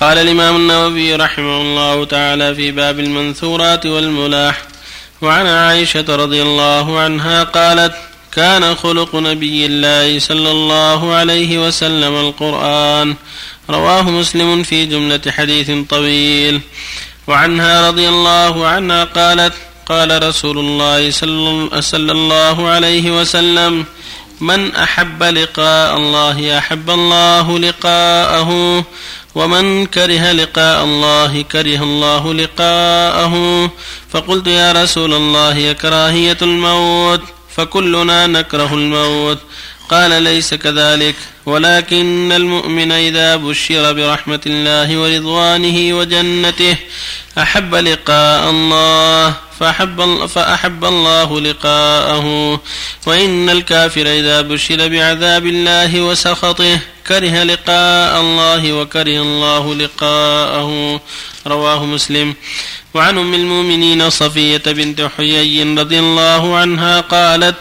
[0.00, 4.62] قال الإمام النووي رحمه الله تعالى في باب المنثورات والملاح
[5.22, 7.94] وعن عائشة رضي الله عنها قالت
[8.32, 13.14] كان خلق نبي الله صلى الله عليه وسلم القرآن.
[13.70, 16.60] رواه مسلم في جملة حديث طويل.
[17.26, 19.54] وعنها رضي الله عنها قالت
[19.86, 21.10] قال رسول الله
[21.80, 23.84] صلى الله عليه وسلم
[24.40, 28.84] من أحب لقاء الله أحب الله لقاءه
[29.34, 33.34] ومن كره لقاء الله كره الله لقاءه
[34.10, 37.20] فقلت يا رسول الله كراهية الموت
[37.56, 39.38] فكلنا نكره الموت
[39.90, 41.14] قال ليس كذلك
[41.46, 46.76] ولكن المؤمن إذا بشر برحمة الله ورضوانه وجنته
[47.38, 52.60] أحب لقاء الله فأحب, فأحب الله لقاءه
[53.06, 56.78] وإن الكافر إذا بشر بعذاب الله وسخطه
[57.08, 61.00] كره لقاء الله وكره الله لقاءه.
[61.46, 62.34] رواه مسلم.
[62.94, 67.54] وعن أم المؤمنين صفية بنت حيي رضي الله عنها قالت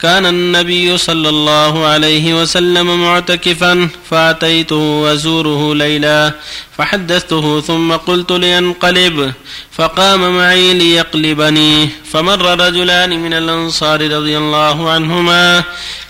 [0.00, 6.32] كان النبي صلى الله عليه وسلم معتكفا فأتيته وأزوره ليلا
[6.78, 9.32] فحدثته ثم قلت لينقلب
[9.72, 15.64] فقام معي ليقلبني فمر رجلان من الأنصار رضي الله عنهما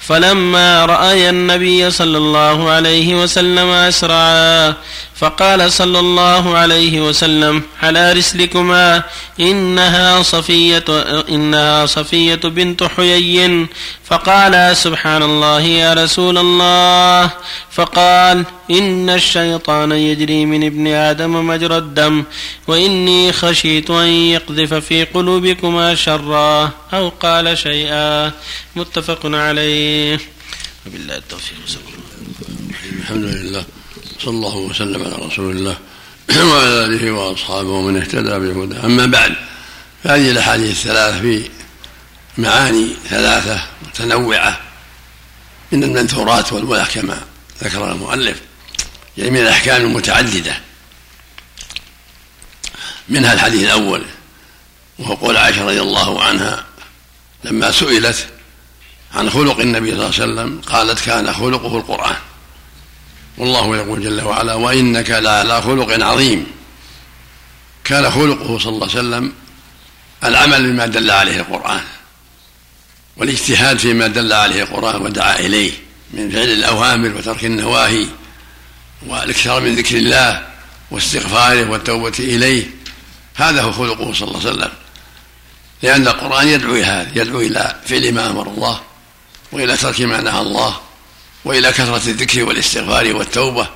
[0.06, 4.74] فلما رأي النبي صلى الله عليه وسلم أسرعا
[5.17, 9.03] فقال صلى الله عليه وسلم على رسلكما
[9.41, 10.84] إنها صفية
[11.29, 13.67] إنها صفية بنت حيي.
[14.05, 17.31] فقال سبحان الله يا رسول الله.
[17.71, 22.25] فقال إن الشيطان يجري من ابن آدم مجرى الدم
[22.67, 28.33] وإني خشيت أن يقذف في قلوبكما شرا أو قال شيئا.
[28.77, 30.21] متفق عليه.
[30.87, 31.56] وبالله التوفيق.
[33.01, 33.65] الحمد لله.
[34.25, 35.77] صلى الله وسلم على رسول الله
[36.50, 38.86] وعلى آله وأصحابه ومن اهتدى بهداه.
[38.86, 39.34] أما بعد
[40.05, 41.50] فهذه الأحاديث الثلاث في
[42.39, 44.60] معاني ثلاثة متنوعة
[45.72, 47.22] من المنثورات والملح كما
[47.65, 48.41] ذكر المؤلف
[49.19, 50.60] يعني من الأحكام المتعددة.
[53.09, 54.04] منها الحديث الأول
[54.99, 56.65] وهو قول عائشة رضي الله عنها
[57.44, 58.26] لما سئلت
[59.15, 62.16] عن خلق النبي صلى الله عليه وسلم قالت كان خلقه القرآن.
[63.39, 66.47] والله يقول جل وعلا وإنك لعلى خلق عظيم.
[67.84, 69.33] كان خلقه صلى الله عليه وسلم
[70.25, 71.81] العمل بما دل عليه القرآن
[73.17, 75.73] والاجتهاد فيما دل عليه القرآن ودعا إليه
[76.11, 78.06] من فعل الأوامر وترك النواهي
[79.06, 80.47] والإكثار من ذكر الله
[80.91, 82.71] واستغفاره والتوبة إليه.
[83.34, 84.71] هذا هو خلقه صلى الله عليه وسلم.
[85.83, 88.81] لأن القرآن يدعو إلى هذا يدعو إلى فعل ما أمر الله
[89.53, 90.81] وإلى ترك ما نهى الله
[91.44, 93.69] وإلى كثرة الذكر والاستغفار والتوبة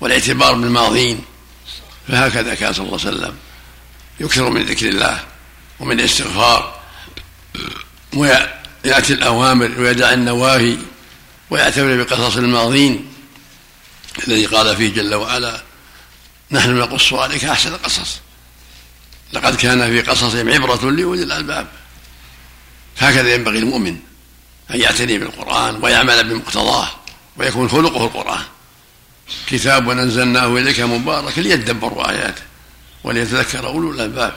[0.00, 1.24] والاعتبار بالماضين.
[2.08, 3.36] فهكذا كان صلى الله عليه وسلم.
[4.20, 5.24] يكثر من ذكر الله
[5.80, 6.80] ومن الاستغفار.
[8.14, 10.76] ويأتي الأوامر ويدع النواهي
[11.50, 13.12] ويعتبر بقصص الماضين.
[14.28, 15.62] الذي قال فيه جل وعلا
[16.50, 18.20] نحن نقص عليك أحسن القصص.
[19.32, 21.66] لقد كان في قصصهم عبرة لأولي الألباب.
[22.98, 23.96] هكذا ينبغي المؤمن
[24.70, 26.88] أن يعتني بالقرآن ويعمل بمقتضاه.
[27.38, 28.44] ويكون خلقه القرآن.
[29.46, 32.42] كتاب أنزلناه إليك مبارك ليدبروا آياته
[33.04, 34.34] وليتذكر أولو الألباب.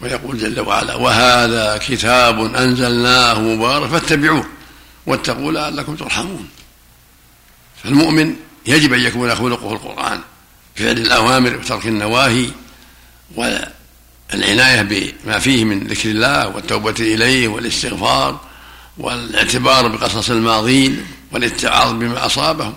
[0.00, 4.46] ويقول جل وعلا وهذا كتاب أنزلناه مبارك فاتبعوه
[5.06, 6.48] واتقوا لعلكم ترحمون.
[7.84, 8.36] فالمؤمن
[8.66, 10.20] يجب أن يكون خلقه القرآن
[10.76, 12.50] فعل الأوامر وترك النواهي
[13.34, 18.40] والعناية بما فيه من ذكر الله والتوبة إليه والاستغفار
[18.98, 21.06] والاعتبار بقصص الماضين.
[21.32, 22.76] والاتعاظ بما أصابهم.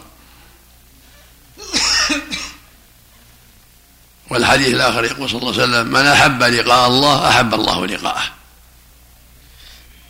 [4.29, 8.23] والحديث الآخر يقول صلى الله عليه وسلم من أحب لقاء الله أحب الله لقاءه.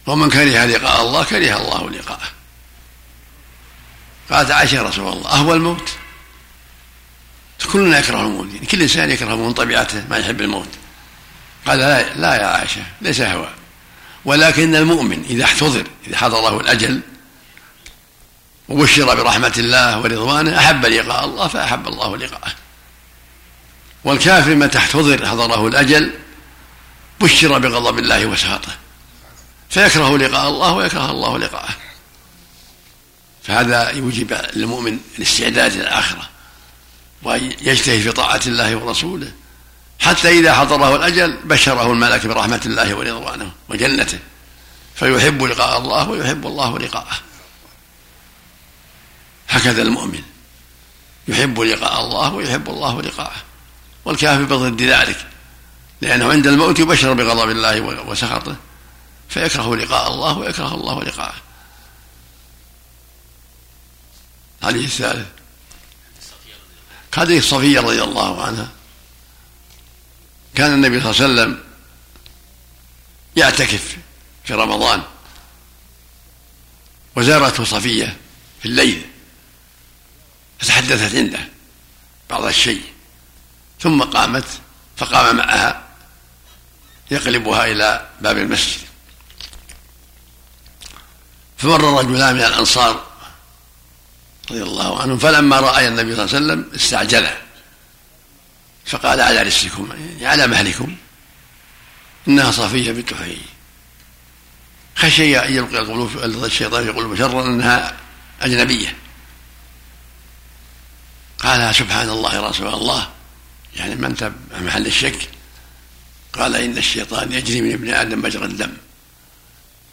[0.05, 2.27] ومن كره لقاء الله كره الله لقاءه.
[4.29, 5.89] قالت عائشة رسول الله أهوى الموت.
[7.71, 10.69] كلنا يكره الموت يعني كل إنسان يكره من طبيعته ما يحب الموت.
[11.65, 13.50] قال لا, لا يا عائشة ليس هوى.
[14.25, 17.01] ولكن المؤمن إذا احتضر إذا حضره الأجل
[18.69, 22.51] وبشر برحمة الله ورضوانه أحب لقاء الله فأحب الله لقاءه.
[24.04, 26.13] والكافر متى احتضر حضره الأجل
[27.21, 28.75] بشر بغضب الله وسخطه
[29.69, 31.75] فيكره لقاء الله ويكره الله لقاءه.
[33.44, 36.30] فهذا يوجب للمؤمن الاستعداد للآخرة
[37.24, 39.31] ويجتهد في طاعة الله ورسوله
[40.00, 44.19] حتى إذا حضره الأجل بشره الملك برحمة الله ورضوانه وجنته.
[44.95, 47.16] فيحب لقاء الله ويحب الله لقاءه.
[49.53, 50.23] هكذا المؤمن
[51.27, 53.44] يحب لقاء الله ويحب الله لقاءه
[54.05, 55.27] والكافر بضد ذلك
[56.01, 58.55] لأنه عند الموت يبشر بغضب الله وسخطه
[59.29, 61.35] فيكره لقاء الله ويكره الله لقاءه.
[64.61, 65.27] الحديث الثالث.
[67.13, 68.69] حديث صفية رضي الله عنها.
[70.56, 71.63] كان النبي صلى الله عليه وسلم
[73.35, 73.97] يعتكف
[74.44, 75.03] في رمضان
[77.15, 78.17] وزارته صفية
[78.61, 79.12] في الليل.
[80.59, 81.39] فتحدثت عنده
[82.29, 82.83] بعض الشيء.
[83.79, 84.45] ثم قامت
[84.97, 85.83] فقام معها
[87.11, 88.79] يقلبها إلى باب المسجد.
[91.57, 93.07] فمر رجلان من الأنصار
[94.51, 97.38] رضي الله عنهم فلما رأى النبي صلى الله عليه وسلم استعجله
[98.85, 100.95] فقال على رسلكم يعني على مهلكم.
[102.27, 103.41] إنها صفية بنت حيي
[104.95, 107.97] خشي أن يلقي الشيطان في قلوب شرا أنها
[108.41, 108.95] أجنبية.
[111.44, 113.10] قال سبحان الله يا رسول الله.
[113.75, 115.30] يعني ما أنت محل الشك؟
[116.34, 118.74] قال إن الشيطان يجري من ابن آدم مجرى الدم.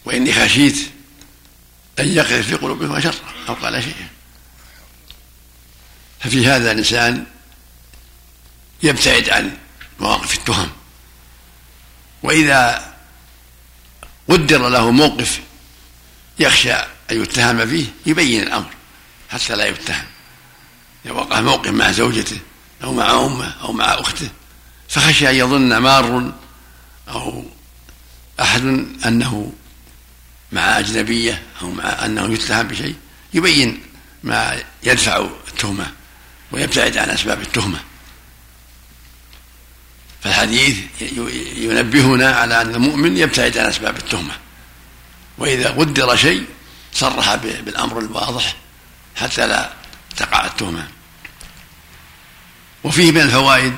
[0.05, 0.76] وإني خشيت
[1.99, 3.14] أن يقذف في قلوبهم شرا
[3.49, 4.08] أو قال شيئا.
[6.20, 7.26] ففي هذا الإنسان
[8.82, 9.56] يبتعد عن
[10.00, 10.70] مواقف التهم.
[12.23, 12.94] وإذا
[14.29, 15.41] قدر له موقف
[16.38, 18.70] يخشى أن يتهم فيه يبين الأمر
[19.31, 20.06] حتى لا يتهم.
[21.08, 22.38] وقع موقف مع زوجته
[22.85, 24.29] أو مع أمه أو مع أخته
[24.88, 26.32] فخشي أن يظن مار
[27.08, 27.44] أو
[28.41, 28.62] أحد
[29.06, 29.52] أنه
[30.52, 32.94] مع أجنبية أو مع أنه يتهم بشيء
[33.35, 33.82] يبين
[34.23, 35.93] ما يدفع التهمة
[36.52, 37.81] ويبتعد عن أسباب التهمة.
[40.23, 40.76] فالحديث
[41.56, 44.32] ينبهنا على أن المؤمن يبتعد عن أسباب التهمة.
[45.38, 46.44] وإذا قدر شيء
[46.94, 48.56] صرح بالأمر الواضح
[49.17, 49.79] حتى لا
[50.16, 50.88] تقع التهمة
[52.84, 53.74] وفيه من الفوائد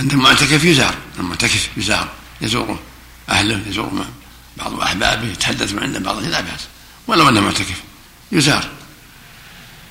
[0.00, 2.08] أن المعتكف يزار المعتكف يزار
[2.40, 2.80] يزوره
[3.28, 4.06] أهله يزور
[4.56, 6.60] بعض أحبابه يتحدث عنده بعض لا بأس
[7.06, 7.82] ولو أنه معتكف
[8.32, 8.68] يزار.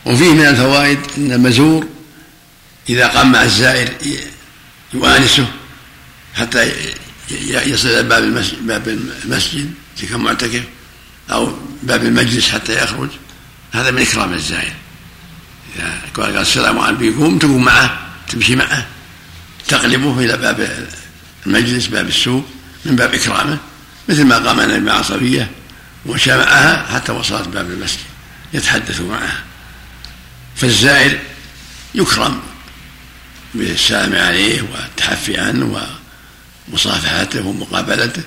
[0.05, 1.87] وفيه من الفوائد أن المزور
[2.89, 3.93] إذا قام مع الزائر
[4.93, 5.47] يؤانسه
[6.35, 6.73] حتى
[7.49, 10.63] يصل باب المسجد, باب المسجد إذا كان معتكف
[11.31, 13.09] أو باب المجلس حتى يخرج.
[13.71, 14.73] هذا من إكرام الزائر.
[15.75, 18.00] إذا قال السلام عليكم يقوم تقوم معه
[18.30, 18.86] تمشي معه.
[19.68, 20.88] تقلبه إلى باب
[21.45, 22.45] المجلس باب السوق
[22.86, 23.57] من باب إكرامه
[24.10, 25.51] مثل ما قام النبي مع صفية
[26.38, 28.00] معها حتى وصلت باب المسجد
[28.54, 29.44] يتحدث معها.
[30.56, 31.19] فالزائر
[31.95, 32.39] يكرم
[33.54, 35.89] بالسلام عليه والتحفي عنه
[36.71, 38.24] ومصافحته ومقابلته.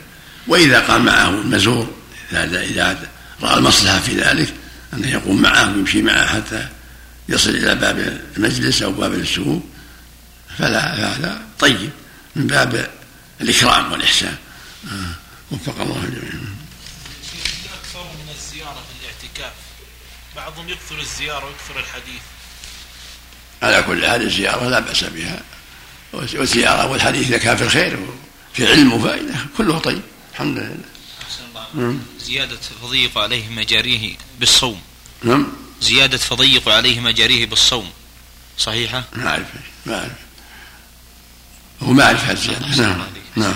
[0.46, 1.90] وإذا قام معه المزور
[2.32, 2.98] إذا
[3.42, 4.54] رأى المصلحة في ذلك
[4.94, 6.68] أنه يقوم معه ويمشي معه حتى
[7.28, 9.62] يصل إلى باب المجلس أو باب السوق
[10.58, 11.90] فلا هذا طيب
[12.36, 12.90] من باب
[13.40, 14.36] الإكرام والإحسان.
[14.86, 15.14] آه،
[15.50, 16.32] وفق الله الجميع.
[17.82, 19.52] أكثر من الزيارة في الاعتكاف.
[20.36, 22.22] بعضهم يكثر الزيارة ويكثر الحديث.
[23.62, 25.42] على كل حال الزيارة لا بأس بها.
[26.12, 27.98] والزيارة والحديث إذا كان في الخير
[28.52, 30.02] وفي علم وفائدة كله طيب.
[30.32, 30.76] الحمد لله.
[31.74, 31.98] نعم.
[32.20, 34.80] زيادة فضيق عليه مجاريه بالصوم.
[35.22, 35.52] نعم.
[35.82, 37.90] زيادة فضيق عليه مجاريه بالصوم.
[38.58, 39.46] صحيحة؟ ما أعرف.
[39.86, 40.12] ما أعرف.
[41.82, 43.02] هو ما أعرف هذا نعم.
[43.36, 43.54] نعم.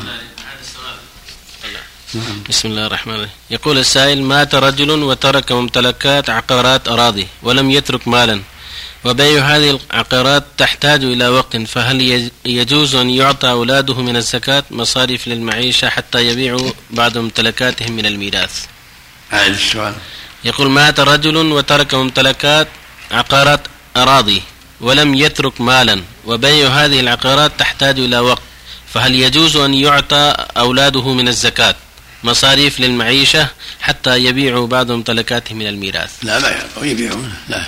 [2.14, 2.42] نعم.
[2.48, 3.34] بسم الله الرحمن الرحيم.
[3.50, 8.42] يقول السائل مات رجل وترك ممتلكات عقارات أراضي ولم يترك مالا.
[9.04, 11.56] وبيع هذه العقارات تحتاج إلى وقت.
[11.56, 18.64] فهل يجوز أن يعطى أولاده من الزكاة؟ مصاريف للمعيشة حتى يبيعوا بعض ممتلكاتهم من الميراث.
[19.32, 19.94] أعد السؤال.
[20.44, 22.68] يقول مات رجل وترك ممتلكات
[23.10, 23.60] عقارات
[23.96, 24.42] أراضي
[24.80, 28.42] ولم يترك مالا وبيع هذه العقارات تحتاج إلى وقت.
[28.94, 31.74] فهل يجوز أن يعطى أولاده من الزكاة؟
[32.24, 33.48] مصاريف للمعيشة
[33.80, 36.10] حتى يبيعوا بعض ممتلكاتهم من الميراث.
[36.22, 37.66] لا يعطوا يبيعون لا.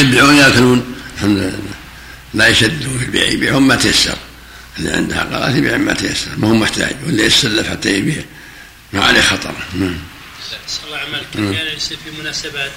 [0.00, 0.94] يبيعون يأكلون
[2.34, 4.16] لا يشدون في البيع يبيعون ما تيسر.
[4.78, 6.96] اللي عنده عقارات يبيع ما تيسر ما هو محتاج.
[7.06, 8.22] واللي يسلف حتى يبيع
[8.92, 9.54] ما عليه خطر.
[10.68, 12.70] صلى الله عملك يصير في مناسبات.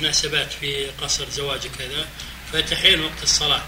[0.00, 2.06] مناسبات في قصر زواج كذا
[2.52, 3.62] فتحين وقت الصلاة.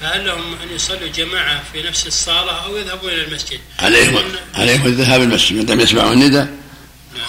[0.00, 4.18] فهل لهم أن يصلوا جماعة في نفس الصالة أو يذهبون إلى المسجد؟ عليهم
[4.54, 5.56] عليهم الذهاب المسجد.
[5.56, 6.48] ما دام يسمعون النداء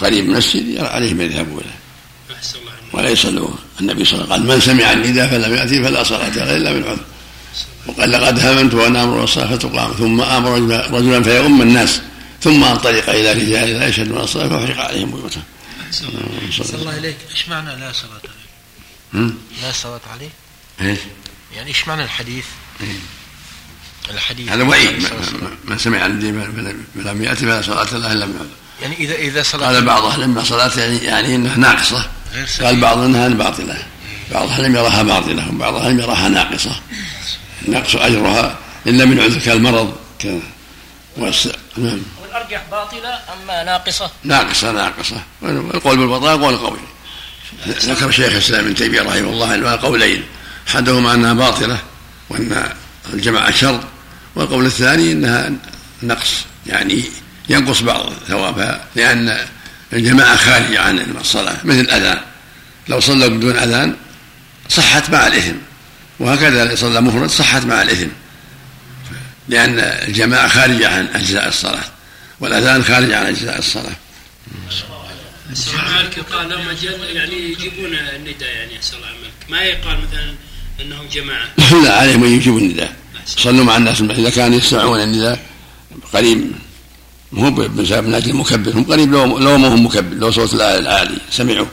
[0.00, 1.80] قريب من المسجد عليهم أن يذهبوا إليه.
[2.92, 6.28] ولا يصلوا النبي صلى الله عليه وسلم قال من سمع النداء فلم يأتي فلا صلاة
[6.28, 7.04] له إلا من عذر.
[7.86, 9.92] وقال لقد هممت وأن أمر الصلاة فتقام.
[9.92, 10.50] ثم أمر
[10.90, 12.00] رجلا فيؤم الناس.
[12.42, 15.42] ثم انطلق إلى رجال لا يشهدون الصلاة فأحرق عليهم بيوتهم.
[15.90, 17.16] صلى الله إليك.
[17.30, 18.20] إيش معنى لا صلاة
[19.12, 19.30] عليه؟
[19.62, 20.30] لا صلاة عليه؟
[20.80, 20.98] إيش؟
[21.56, 22.44] يعني إيش معنى الحديث؟
[22.80, 22.86] إيه.
[24.10, 24.48] الحديث.
[24.48, 25.06] هذا وعيد.
[25.64, 26.30] من سمع الذي
[26.94, 28.50] لم يأتي فلا صلاة له إلا من
[28.82, 32.10] يعني إذا إذا صلاة قال بعض أهل العلم صلاة يعني, يعني إنها ناقصة.
[32.60, 33.86] قال بعض أنها باطلة.
[34.32, 35.48] بعض أهل العلم يراها باطلة.
[35.48, 36.80] وبعض أهل العلم يراها ناقصة.
[37.68, 38.58] نقص أجرها.
[38.86, 39.96] إلا من عذر كالمرض
[41.76, 42.00] نعم.
[42.30, 45.22] والأرجح باطلة أما ناقصة؟ ناقصة ناقصة.
[45.40, 46.78] والقول بالبطاقة قول قوي.
[47.68, 50.24] ذكر شيخ الإسلام ابن تيمية رحمه الله قولين
[50.68, 51.78] أحدهما أنها باطلة
[52.28, 52.72] وأن
[53.12, 53.80] الجماعة شر
[54.34, 55.52] والقول الثاني أنها
[56.02, 57.04] نقص يعني
[57.48, 59.38] ينقص بعض ثوابها لأن
[59.92, 62.20] الجماعة خارجة عن الصلاة مثل الأذان.
[62.88, 63.96] لو صلوا بدون أذان
[64.68, 65.56] صحت مع الإثم
[66.18, 68.08] وهكذا صلى مفرد صحت مع الإثم
[69.48, 71.84] لأن الجماعة خارجة عن أجزاء الصلاة.
[72.40, 73.96] والأذان خارج عن أجزاء الصلاة.
[75.74, 76.66] مالك قال لهم
[77.02, 79.08] يعني يجيبون النداء يعني أسأل الله
[79.48, 80.34] ما يقال مثلا
[80.80, 81.48] أنهم جماعة؟
[81.84, 82.96] لا عليهم أن يجيبوا النداء.
[83.26, 85.46] صلوا مع الناس إذا كانوا يسمعون النداء
[86.12, 86.52] قريب.
[87.32, 88.72] مو من أجل المكبر.
[88.72, 91.66] هم قريب لو لو ما هم مكبر لو صوت العالي سمعوا.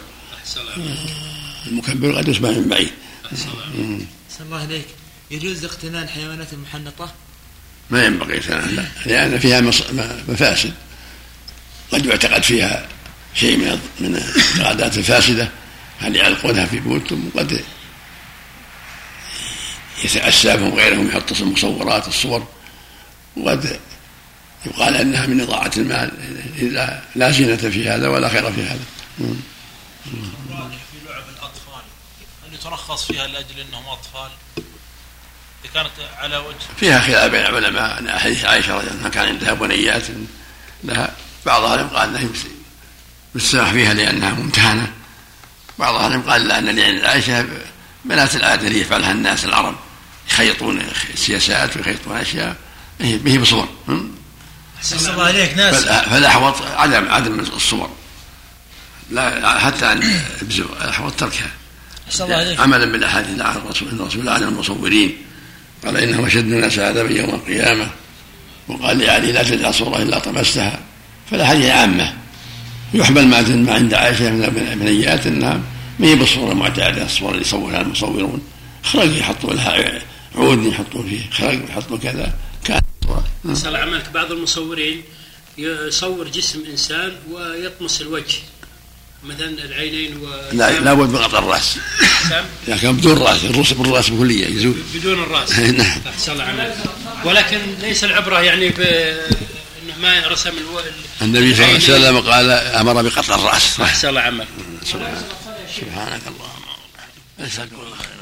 [1.67, 2.91] المكبر قد يسمع من بعيد.
[3.25, 4.85] أحسن الله إليك.
[5.31, 7.13] يجوز اقتناء الحيوانات المحنطة؟
[7.89, 9.61] ما ينبغي لا لأن فيها
[10.27, 10.73] مفاسد.
[11.91, 12.87] قد يعتقد فيها
[13.35, 15.49] شيء من من الاعتقادات الفاسدة.
[15.99, 17.63] هل يعلقونها في بيوتهم؟ وقد
[20.03, 22.47] يتأسى بهم غيرهم يحط مصورات الصور.
[23.37, 23.79] وقد
[24.65, 26.11] يقال أنها من إضاعة المال.
[26.73, 28.85] لا, لا زينة في هذا ولا خير في هذا.
[30.91, 31.83] في لعب الأطفال
[32.47, 34.31] هل يترخص فيها لأجل أنهم أطفال؟
[35.73, 39.53] كانت على وجه فيها خلاف بين العلماء أن حديث عائشة رضي الله عنها كان عندها
[39.53, 40.03] بنيات
[40.83, 41.11] لها
[41.45, 42.29] بعض اهلهم قال أنها
[43.35, 44.91] يستراح فيها لأنها ممتهنة
[45.79, 47.45] بعض اهلهم قال لا ان لعن عائشة
[48.05, 49.75] بنات العادة اللي يفعلها الناس العرب
[50.29, 50.83] يخيطون
[51.15, 52.55] سياسات ويخيطون أشياء
[52.99, 53.69] به بصور
[54.77, 55.75] أحسن الله عليك ناس.
[55.85, 57.89] فالأحوط عدم عدم الصور.
[59.11, 60.21] لا حتى أن
[60.81, 61.49] الأحوط تركها.
[62.19, 62.59] الله عليك.
[62.59, 65.17] عملا بالأحاديث عن الرسول إن الرسول عن المصورين.
[65.85, 67.91] قال إنهم أشد الناس عذابا يوم القيامة.
[68.67, 70.79] وقال لعلي لا تجعل صورة إلا طمستها.
[71.31, 72.13] فالأحاديث عامة.
[72.93, 75.61] يحمل ما عند عائشة من البنيات أنها
[75.99, 78.41] ما هي بالصورة المعتادة الصور اللي يصورها المصورون.
[78.83, 80.01] خرج يحطوا لها
[80.35, 82.33] عود يحطوا فيه خرج يحطوا كذا.
[82.65, 82.81] كان
[83.53, 85.01] صار عملك بعض المصورين
[85.57, 88.37] يصور جسم إنسان ويطمس الوجه
[89.23, 91.77] مثلا العينين و لا لابد من قطع الرأس.
[92.67, 94.75] لكن بدون رأس الرؤوس بالرأس بكليه يزول.
[94.95, 95.59] بدون الرأس.
[95.59, 96.01] نعم.
[96.07, 96.77] أحسن الله عملك
[97.25, 100.79] ولكن ليس العبرة يعني ب إنه ما رسم ألو...
[101.21, 103.79] النبي صلى الله عليه وسلم قال أمر بقطع الرأس.
[103.79, 104.45] أحسن الله
[104.83, 106.63] سبحانك اللهم
[107.39, 108.17] نسالك الله خير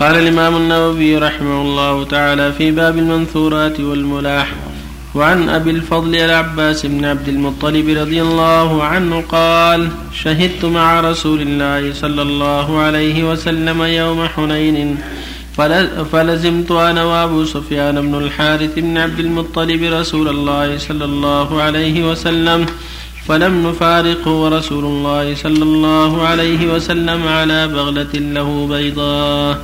[0.00, 4.52] قال الإمام النووي رحمه الله تعالى في باب المنثورات والملاح
[5.16, 9.88] وعن أبي الفضل العباس بن عبد المطلب رضي الله عنه قال
[10.22, 14.98] شهدت مع رسول الله صلى الله عليه وسلم يوم حنين
[16.12, 22.66] فلزمت أنا وأبو سفيان بن الحارث بن عبد المطلب رسول الله صلى الله عليه وسلم
[23.26, 29.58] فلم نفارقه ورسول الله صلى الله عليه وسلم على بغلة له بيضاء.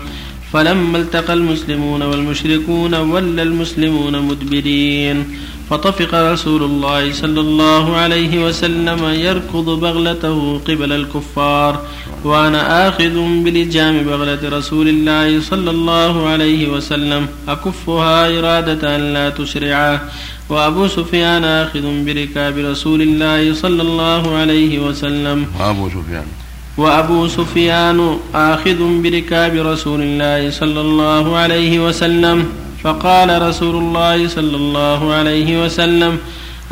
[0.53, 5.25] فلما التقى المسلمون والمشركون ولى المسلمون مدبرين.
[5.71, 11.87] فطفق رسول الله صلى الله عليه وسلم يركض بغلته قبل الكفار.
[12.25, 17.27] وأنا آخذ بلجام بغلة رسول الله صلى الله عليه وسلم.
[17.49, 20.01] أكفها إرادة أن لا تسرعه
[20.49, 25.47] وأبو سفيان آخذ بركاب رسول الله صلى الله عليه وسلم.
[25.61, 26.42] وأبو سفيان.
[26.77, 32.49] وأبو سفيان آخذ بركاب رسول الله صلى الله عليه وسلم.
[32.85, 36.19] فقال رسول الله صلى الله عليه وسلم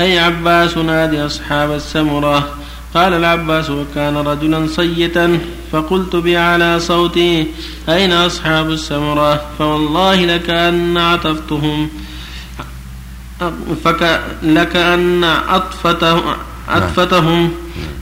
[0.01, 2.49] أي عباس نادي أصحاب السمرة؟
[2.95, 5.39] قال العباس وكان رجلا صيتا
[5.73, 7.47] فقلت بأعلى صوتي
[7.89, 11.89] أين أصحاب السمرة؟ فوالله لكأن عطفتهم.
[13.85, 16.23] فك لكأن أطفتهم
[16.77, 17.51] أطفتهم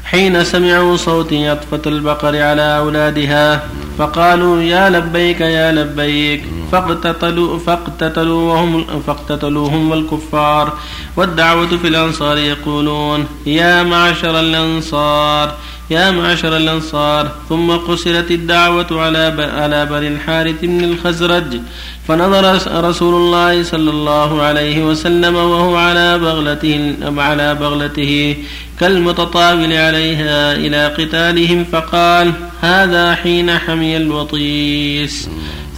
[0.05, 3.63] حين سمعوا صوتي أطفة البقر على أولادها
[3.99, 10.73] فقالوا يا لبيك يا لبيك فاقتتلوا فاقتتلوا وهم فاقتتلوهم الكفار
[11.17, 15.55] والدعوة في الأنصار يقولون يا معشر الأنصار
[15.91, 21.61] يا معشر الأنصار ثم قصرت الدعوة على على بني الحارث بن الخزرج
[22.09, 22.45] فنظر
[22.85, 28.37] رسول الله صلى الله عليه وسلم وهو على بغلته على بغلته
[28.81, 35.29] كالمتطاول عليها إلى قتالهم فقال هذا حين حمي الوطيس.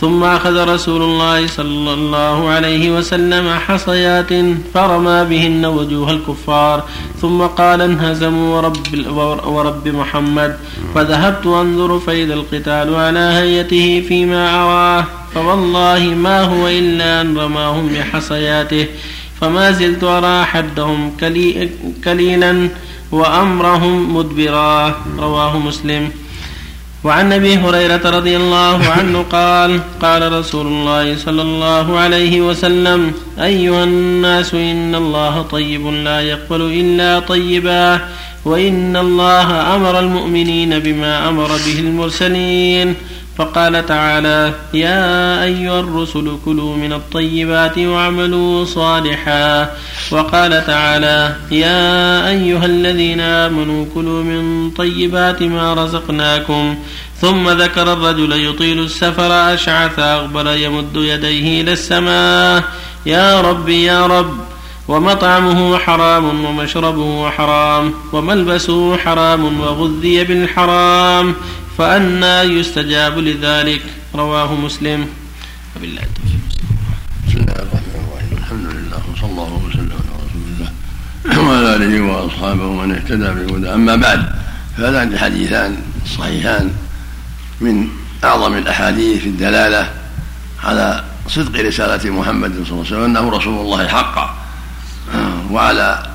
[0.01, 4.33] ثم أخذ رسول الله صلى الله عليه وسلم حصيات
[4.75, 6.85] فرمى بهن وجوه الكفار.
[7.21, 8.77] ثم قال انهزموا ورب,
[9.47, 10.57] ورب محمد.
[10.95, 15.05] فذهبت أنظر فإذا القتال على هيئته فيما أراه
[15.35, 18.87] فوالله ما هو إلا أن رماهم بحصياته.
[19.41, 21.13] فما زلت أرى حدهم
[22.05, 22.69] كليلا
[23.13, 24.95] وأمرهم مدبرا.
[25.19, 26.11] رواه مسلم.
[27.05, 33.85] وعن أبي هريرة رضي الله عنه قال قال رسول الله صلى الله عليه وسلم أيها
[33.85, 38.01] الناس إن الله طيب لا يقبل إلا طيبا
[38.45, 42.95] وإن الله أمر المؤمنين بما أمر به المرسلين.
[43.41, 49.71] فقال تعالى يا أيها الرسل كلوا من الطيبات واعملوا صالحا.
[50.11, 56.77] وقال تعالى يا أيها الذين آمنوا كلوا من طيبات ما رزقناكم.
[57.21, 62.65] ثم ذكر الرجل يطيل السفر أشعث أغبر يمد يديه إلى السماء.
[63.07, 64.37] يا رب يا رب
[64.89, 71.35] ومطعمه حرام ومشربه حرام وملبسه حرام وغذي بالحرام.
[71.79, 73.83] فأنى يستجاب لذلك.
[74.15, 75.07] رواه مسلم.
[75.77, 76.41] وبالله التوفيق.
[77.29, 78.39] بسم الله الرحمن الرحيم.
[78.39, 80.71] الحمد لله وصلى الله وسلم على رسول الله
[81.49, 84.33] وعلى آله وأصحابه ومن اهتدى بهدى أما بعد
[84.77, 86.71] فهذان الحديثان الصحيحان
[87.61, 87.89] من
[88.25, 89.91] أعظم الأحاديث في الدلالة
[90.65, 94.35] على صدق رسالة محمد صلى الله عليه وسلم أنه رسول الله حقا.
[95.51, 96.07] وعلى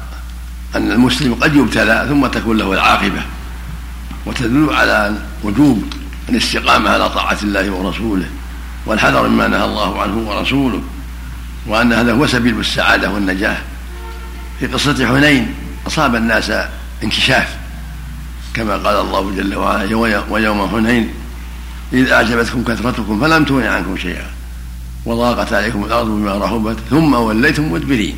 [0.75, 3.21] أن المسلم قد يبتلى ثم تكون له العاقبة.
[4.25, 5.83] وتدل على وجوب
[6.29, 8.29] الاستقامة على طاعة الله ورسوله
[8.85, 10.81] والحذر مما نهى الله عنه ورسوله
[11.67, 13.57] وأن هذا هو سبيل السعادة والنجاة.
[14.59, 15.53] في قصة حنين
[15.87, 16.51] أصاب الناس
[17.03, 17.57] انكشاف
[18.53, 19.95] كما قال الله جل وعلا
[20.29, 21.09] ويوم حنين
[21.93, 24.25] إذ أعجبتكم كثرتكم فلم تغن عنكم شيئا
[25.05, 28.15] وضاقت عليكم الأرض بما رحبت ثم وليتم مدبرين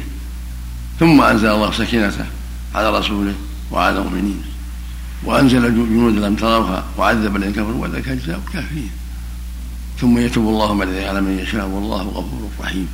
[1.00, 2.26] ثم أنزل الله سكينته
[2.76, 3.34] على رسوله
[3.72, 4.44] وعلى المؤمنين.
[5.24, 8.90] وأنزل جنود لم تروها وعذب الذين كفروا وذلك جزاء الكافرين.
[10.02, 12.88] ثم يتوب الله من على من يشاء والله غفور رحيم.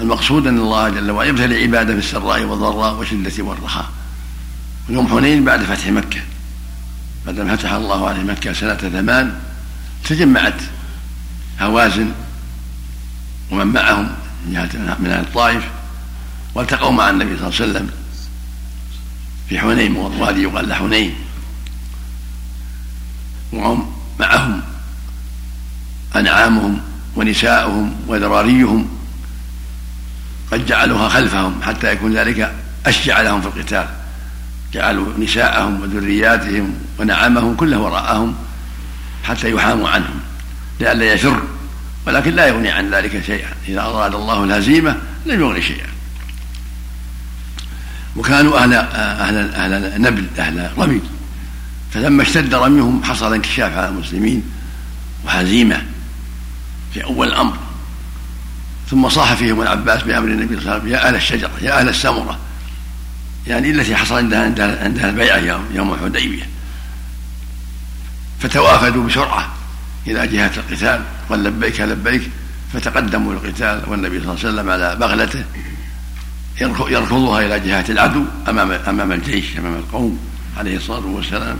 [0.00, 3.88] المقصود أن الله جل وعلا يبتلي عباده في السراء والضراء والشدة والرخاء.
[4.88, 6.20] يوم حنين بعد فتح مكة.
[7.26, 9.40] بعد فتح الله عليه مكة سنة ثمان
[10.04, 10.60] تجمعت
[11.60, 12.10] هوازن
[13.50, 14.08] ومن معهم
[14.48, 14.56] من
[15.10, 15.64] أهل الطائف
[16.54, 17.90] والتقوا مع النبي صلى الله عليه وسلم
[19.48, 21.14] في حنين وادي يقال حنين.
[23.52, 24.62] وهم معهم.
[26.16, 26.80] أنعامهم
[27.16, 28.88] ونساؤهم وذراريهم.
[30.52, 32.52] قد جعلوها خلفهم حتى يكون ذلك
[32.86, 33.88] أشجع لهم في القتال.
[34.72, 38.34] جعلوا نساءهم وذرياتهم ونعمهم كله وراءهم
[39.24, 40.20] حتى يحاموا عنهم
[40.80, 41.42] لئلا يفر
[42.06, 43.48] ولكن لا يغني عن ذلك شيئا.
[43.68, 45.86] إذا أراد الله الهزيمة لم يغني شيئا.
[48.16, 51.00] وكانوا أهل أهل أهل نبل أهل رمي.
[51.96, 54.42] فلما اشتد رميهم حصل انكشاف على المسلمين
[55.24, 55.82] وهزيمة
[56.94, 57.56] في أول الأمر
[58.90, 61.88] ثم صاح فيهم العباس بأمر النبي صلى الله عليه وسلم يا أهل الشجرة يا أهل
[61.88, 62.38] السمرة.
[63.46, 66.46] يعني التي حصل عندها عندها البيعة يوم يوم الحديبية.
[68.40, 69.54] فتوافدوا بسرعة
[70.06, 71.80] إلى جهة القتال قال لبيك.
[71.80, 72.30] لبيك
[72.72, 75.44] فتقدموا للقتال والنبي صلى الله عليه وسلم على بغلته
[76.60, 80.18] يركضها إلى جهة العدو أمام أمام الجيش أمام القوم
[80.56, 81.56] عليه الصلاة والسلام.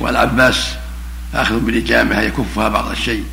[0.00, 0.74] والعباس
[1.34, 3.24] آخذ بالإجامة يكفها بعض الشيء.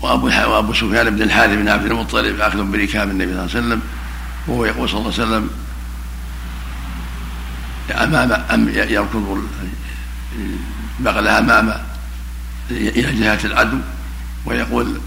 [0.00, 3.82] وأبو وأبو سفيان بن الحارث بن عبد المطلب آخذ بركاب النبي صلى الله عليه وسلم
[4.46, 5.50] وهو يقول صلى الله عليه وسلم
[7.90, 9.48] أمام أم يركض
[11.00, 11.72] البغلة أمام
[12.70, 13.78] إلى جهة العدو
[14.46, 15.00] ويقول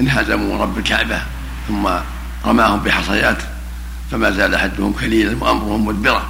[0.00, 1.20] انهزموا رب الكعبة
[1.68, 1.88] ثم
[2.46, 3.38] رماهم بحصيات
[4.10, 6.22] فما زال حدهم كليلا وأمرهم مدبرا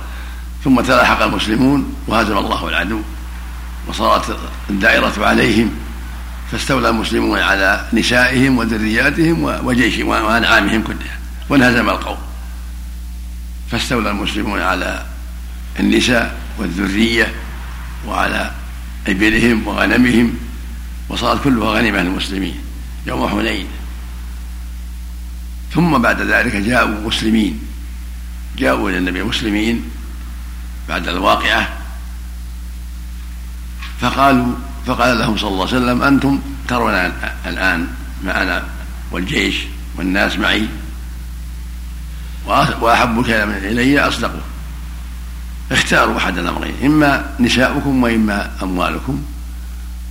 [0.64, 3.02] ثم تلاحق المسلمون وهزم الله العدو.
[3.88, 4.38] وصارت
[4.70, 5.70] الدائرة عليهم
[6.52, 12.18] فاستولى المسلمون على نسائهم وذرياتهم وجيشهم وأنعامهم كلها وانهزم القوم.
[13.70, 15.06] فاستولى المسلمون على
[15.80, 17.34] النساء والذرية
[18.06, 18.50] وعلى
[19.08, 20.34] إبلهم وغنمهم
[21.08, 22.56] وصارت كلها غنيمة للمسلمين
[23.06, 23.66] يوم حنين.
[25.74, 27.60] ثم بعد ذلك جاءوا مسلمين
[28.58, 29.84] جاءوا إلى النبي مسلمين
[30.88, 31.77] بعد الواقعة
[34.00, 34.54] فقالوا
[34.86, 36.94] فقال لهم صلى الله عليه وسلم أنتم ترون
[37.46, 37.88] الآن
[38.24, 38.62] معنا
[39.10, 39.56] والجيش
[39.96, 40.68] والناس معي
[42.80, 44.40] وأحب الكلام إلي أصدقه
[45.72, 49.22] اختاروا أحد الأمرين إما نساؤكم وإما أموالكم.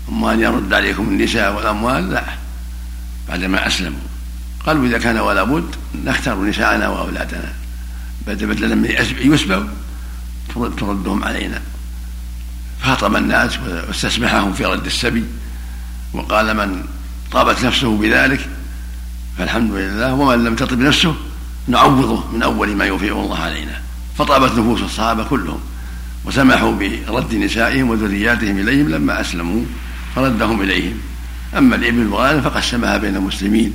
[0.09, 2.23] أما أن يرد عليكم النساء والأموال؟ لا
[3.29, 3.99] بعدما أسلموا.
[4.65, 7.53] قالوا إذا كان ولا بد نختار نساءنا وأولادنا.
[8.27, 9.63] بدلا من يسبوا
[10.53, 11.61] تردهم علينا.
[12.81, 15.23] فخطب الناس واستسمحهم في رد السبي
[16.13, 16.83] وقال من
[17.31, 18.49] طابت نفسه بذلك
[19.37, 21.15] فالحمد لله ومن لم تطب نفسه
[21.67, 23.81] نعوضه من أول ما يوفيه الله علينا.
[24.17, 25.59] فطابت نفوس الصحابة كلهم
[26.25, 29.65] وسمحوا برد نسائهم وذرياتهم إليهم لما أسلموا
[30.15, 30.97] فردهم إليهم.
[31.57, 33.73] أما الإبل الغانم فقسمها بين المسلمين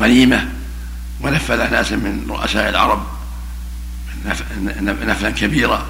[0.00, 0.48] غنيمة
[1.20, 3.06] ونفذ ناس من رؤساء العرب
[4.82, 5.86] نفلا كبيرا.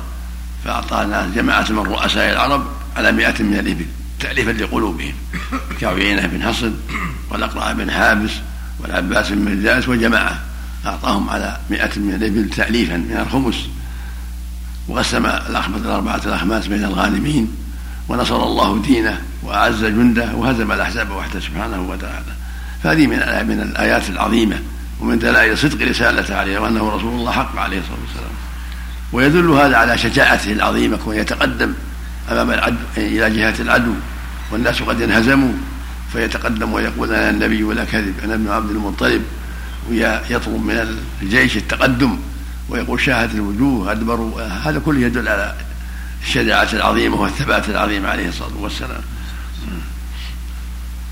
[0.65, 3.87] فأعطى ناس جماعة من رؤساء العرب على مئة من الإبل
[4.21, 5.15] تأليفا لقلوبهم.
[5.81, 6.75] كعيينة بن حصن
[7.31, 8.31] والأقرع بن حابس
[8.81, 10.41] والعباس بن مجاز وجماعة
[10.87, 13.69] أعطاهم على مئة من الإبل تأليفا من الخمس.
[14.89, 17.57] وقسم الأخمس الأربعة الأخماس بين الغانمين
[18.09, 22.33] ونصر الله دينه وأعز جنده وهزم الأحزاب وحده سبحانه وتعالى.
[22.83, 23.17] فهذه من
[23.49, 24.59] من الآيات العظيمة
[25.01, 28.50] ومن دلائل صدق رسالته عليه وأنه رسول الله حق عليه الصلاة والسلام.
[29.13, 31.75] ويدل هذا على شجاعته العظيمة كون يتقدم
[32.31, 33.95] أمام العدو إلى جهة العدو
[34.51, 35.53] والناس قد انهزموا
[36.13, 39.23] فيتقدم ويقول أنا النبي ولا كذب أنا ابن عبد المطلب
[39.91, 42.19] ويطلب من الجيش التقدم
[42.69, 45.55] ويقول شاهت الوجوه أدبروا هذا كله يدل على
[46.23, 49.01] الشجاعة العظيمة والثبات العظيم عليه الصلاة والسلام.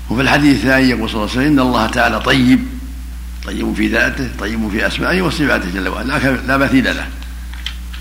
[0.09, 2.59] وفي الحديث الثاني يقول صلى الله عليه وسلم إن الله تعالى طيب
[3.45, 7.07] طيب في ذاته طيب في أسمائه وصفاته جل وعلا لا مثيل له.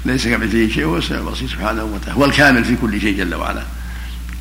[0.08, 3.62] ليس كمثله شيء وهو السميع البصير سبحانه وتعالى هو الكامل في كل شيء جل وعلا.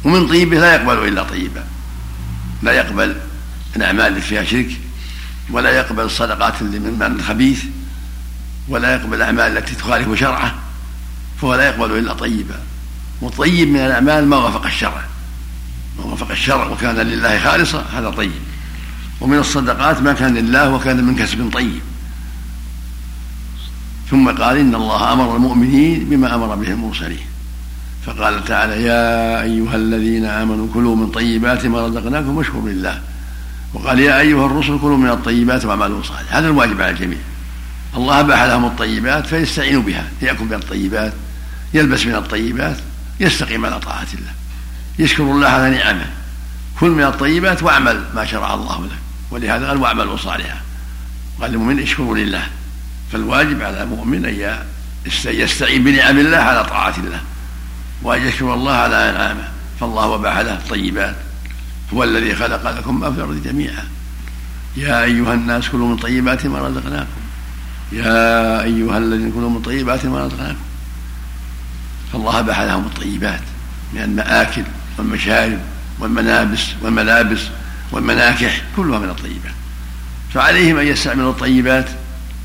[0.04, 1.64] ومن طيبه لا يقبل إلا طيبا
[2.64, 3.16] لا يقبل
[3.76, 4.70] الاعمال التي فيها شرك
[5.50, 7.64] ولا يقبل الصدقات اللي من مال خبيث
[8.68, 10.56] ولا يقبل الاعمال التي تخالف شرعه
[11.42, 12.60] فهو لا يقبل إلا طيبا
[13.22, 15.04] والطيب من الأعمال ما وافق الشرع.
[16.00, 18.32] ما وافق الشرع وكان لله خالصا هذا طيب.
[19.22, 21.82] ومن الصدقات ما كان لله وكان من كسب طيب.
[24.10, 27.26] ثم قال إن الله أمر المؤمنين بما أمر به المرسلين.
[28.06, 33.02] فقال تعالى يا أيها الذين آمنوا كلوا من طيبات ما رزقناكم واشكروا لله.
[33.74, 36.40] وقال يا أيها الرسل كلوا من الطيبات واعملوا صالحا.
[36.40, 37.18] هذا الواجب على الجميع.
[37.96, 40.08] الله أباح لهم الطيبات فيستعينوا بها.
[40.22, 41.14] يأكل من الطيبات
[41.74, 42.78] يلبس من الطيبات
[43.20, 44.32] يستقيم على طاعة الله.
[45.00, 46.06] يشكر الله على نعمه.
[46.80, 48.98] كل من الطيبات واعمل ما شرع الله لك.
[49.32, 50.62] ولهذا قال واعملوا صالحا.
[51.42, 52.44] قال المؤمن اشكروا لله.
[53.12, 54.58] فالواجب على المؤمن أن
[55.26, 57.22] يستعين بنعم الله على طاعة الله
[58.04, 59.48] وأن يشكر الله على أنعامه.
[59.80, 61.16] فالله وباح له الطيبات.
[61.94, 63.84] هو الذي خلق لكم ما في الأرض جميعا.
[64.78, 67.22] يا أيها الناس كلوا من طيبات ما رزقناكم.
[67.92, 70.60] يا أيها الذين كلوا من طيبات ما رزقناكم.
[72.14, 73.42] فالله أباح لهم الطيبات
[73.94, 74.64] من المآكل
[74.98, 75.60] والمشارب
[76.00, 77.40] والملابس والملابس
[77.92, 79.54] والمناكح كلها من الطيبات.
[80.34, 81.90] فعليهم أن يستعملوا الطيبات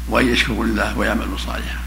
[0.08, 1.78] وأن يشكروا لله ويعملوا صالحا.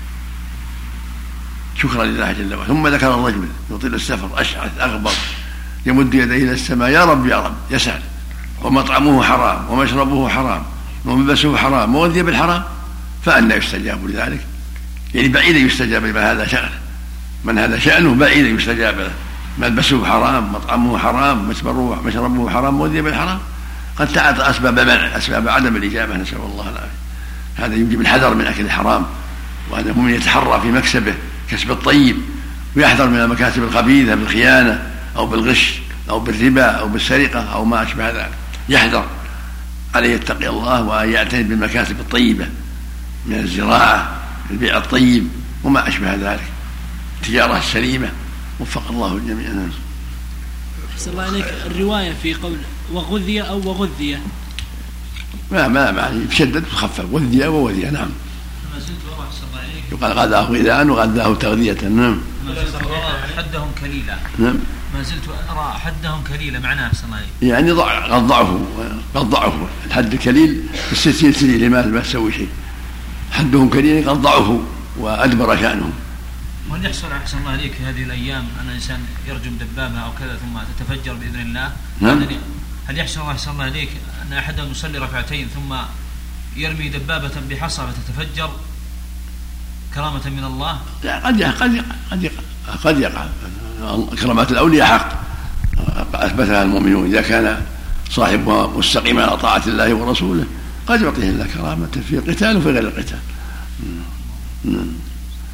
[1.75, 2.67] شكرا لله جل وعلا.
[2.67, 5.13] ثم ذكر الرجل يطيل السفر أشعث أغبر
[5.85, 8.01] يمد يديه إلى السماء يا رب يا رب يسأل.
[8.61, 10.63] ومطعمه حرام ومشربه حرام
[11.05, 12.63] وملبسه حرام وغذي بالحرام.
[13.25, 14.45] فأنى يستجاب لذلك.
[15.13, 16.79] يعني بعيد يستجاب لمن هذا شأنه
[17.45, 19.11] من هذا شأنه بعيد يستجاب له.
[19.57, 23.39] ملبسه حرام مطعمه حرام مشربه حرام وغذي بالحرام.
[23.97, 27.04] قد تعاطى أسباب منع أسباب عدم الإجابة نسأل الله العافية.
[27.55, 29.05] هذا يوجب الحذر من أكل الحرام
[29.69, 31.13] وان المؤمن يتحرى في مكسبه
[31.51, 32.17] كسب الطيب
[32.75, 38.31] ويحذر من المكاسب الخبيثة بالخيانة أو بالغش أو بالربا أو بالسرقة أو ما أشبه ذلك.
[38.69, 39.05] يحذر.
[39.95, 42.47] عليه يتقي الله وأن يعتني بالمكاسب الطيبة
[43.25, 45.27] من الزراعة البيع الطيب
[45.63, 46.47] وما أشبه ذلك.
[47.21, 48.11] التجارة السليمة
[48.59, 49.49] وفق الله الجميع
[50.95, 52.57] أحسن الله عليك الرواية في قول
[52.91, 54.19] وغذي أو وغذي.
[55.51, 58.09] ما ما يعني يشدد وخفف وذي ووذي نعم.
[59.91, 62.21] يقال غداه غذاء وغداه تغذية نعم.
[62.45, 64.17] ما زلت أرى حدهم كليلا.
[64.39, 64.55] نعم.
[64.93, 68.65] ما زلت أرى حدهم كليلا معناه أحسن الله يعني ضع قد ضعفوا
[69.15, 69.67] قد ضعفوا.
[69.85, 72.49] الحد الكليل في الستين سنة لما ما تسوي شيء.
[73.31, 74.59] حدهم كليل قد ضعفوا
[74.97, 75.93] وأدبر شأنهم
[76.69, 80.59] وهل يحصل أحسن الله عليك في هذه الأيام أن الإنسان يرجم دبابة أو كذا ثم
[80.59, 81.71] تتفجر بإذن الله؟
[82.01, 82.25] نعم.
[82.87, 83.89] هل يحصل الله أحسن الله عليك
[84.21, 85.75] أن أحدهم يصلي ركعتين ثم
[86.55, 88.49] يرمي دبابة بحصى فتتفجر
[89.95, 92.43] كرامة من الله؟ لا قد يقع قد يقع قد يقع
[92.83, 93.27] قد يقع.
[94.21, 95.25] كرامات الأولياء حق.
[96.13, 97.65] أثبتها المؤمنون إذا كان
[98.09, 100.45] صاحبها مستقيما على طاعة الله ورسوله
[100.87, 103.19] قد يعطيه الله كرامة في القتال وفي غير القتال.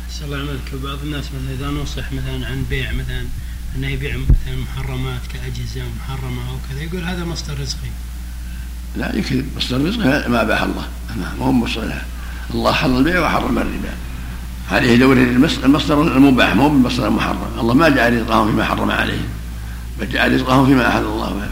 [0.09, 3.25] أحسن الله عملك بعض الناس مثلا إذا نصح مثلا عن بيع مثلا
[3.75, 7.89] أنه يبيع مثلا محرمات كأجهزة محرمة أو كذا يقول هذا مصدر رزقي.
[8.95, 10.87] لا يكذب مصدر رزقه ما اباح الله.
[11.39, 12.01] ما هو مصدر
[12.53, 13.93] الله حرم البيع وحرم الربا.
[14.71, 15.17] عليه دور
[15.63, 19.29] المصدر المباح مو بالمصدر المحرم الله ما جعل رزقهم فيما حرم عليهم
[19.99, 21.49] بل جعل رزقهم فيما أحل الله له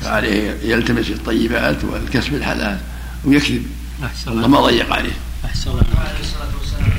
[0.00, 2.78] فعليه يلتمس الطيبات والكسب الحلال
[3.24, 3.66] ويكذب.
[4.04, 5.12] أحسن الله ما ضيق عليه.
[5.44, 6.90] أحسن الله عليه الصلاة والسلام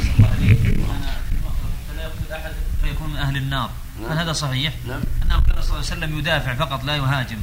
[1.87, 2.51] فلا يقتل أحد
[2.83, 3.69] فيكون من أهل النار.
[4.09, 5.01] هل هذا صحيح؟ نعم.
[5.23, 7.37] أنه كان صلى الله عليه وسلم يدافع فقط لا يهاجم.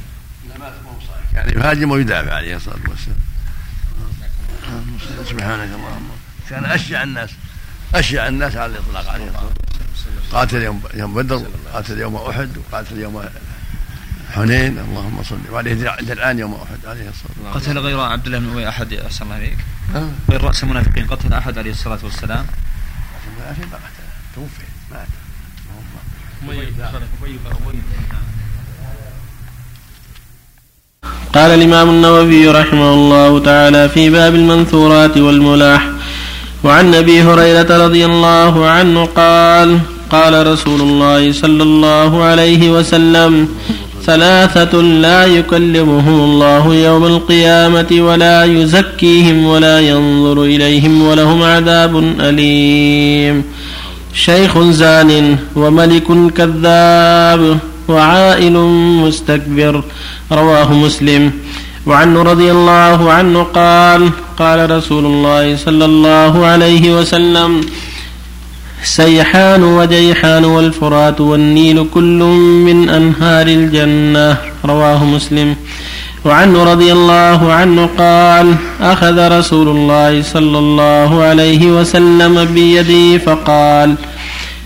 [0.49, 0.73] لا ما
[1.07, 1.33] صحيح.
[1.33, 3.17] يعني يهاجم ويدافع عليه الصلاة والسلام.
[5.29, 6.09] سبحانك اللهم.
[6.49, 7.29] كان أشجع الناس
[7.95, 9.43] أشجع الناس على الإطلاق عليه الصلاة
[9.89, 10.31] والسلام.
[10.31, 13.25] قاتل يوم يوم بدر قاتل يوم أحد وقاتل يوم
[14.35, 14.79] حنين.
[14.79, 17.53] اللهم صل وعليه درعان يوم أحد عليه الصلاة والسلام.
[17.53, 19.57] قتل غير عبد الله بن أبي أحد أحسن الله عليك
[20.29, 22.45] غير رأس المنافقين قتل أحد عليه الصلاة والسلام.
[23.27, 24.03] المنافقين ما قتل
[24.35, 25.07] توفي مات.
[31.33, 35.89] قال الإمام النووي رحمه الله تعالى في باب المنثورات والملاح
[36.63, 43.47] وعن أبي هريرة رضي الله عنه قال قال رسول الله صلى الله عليه وسلم
[44.05, 53.43] ثلاثة لا يكلمهم الله يوم القيامة ولا يزكيهم ولا ينظر إليهم ولهم عذاب أليم.
[54.17, 57.41] شيخ زان وملك كذاب
[57.87, 58.55] وعائل
[59.03, 59.83] مستكبر
[60.31, 61.31] رواه مسلم.
[61.85, 67.61] وعنه رضي الله عنه قال قال رسول الله صلى الله عليه وسلم
[68.83, 72.19] سيحان وديحان والفرات والنيل كل
[72.67, 75.55] من أنهار الجنة رواه مسلم.
[76.27, 83.95] وعنه رضي الله عنه قال أخذ رسول الله صلى الله عليه وسلم بيدي فقال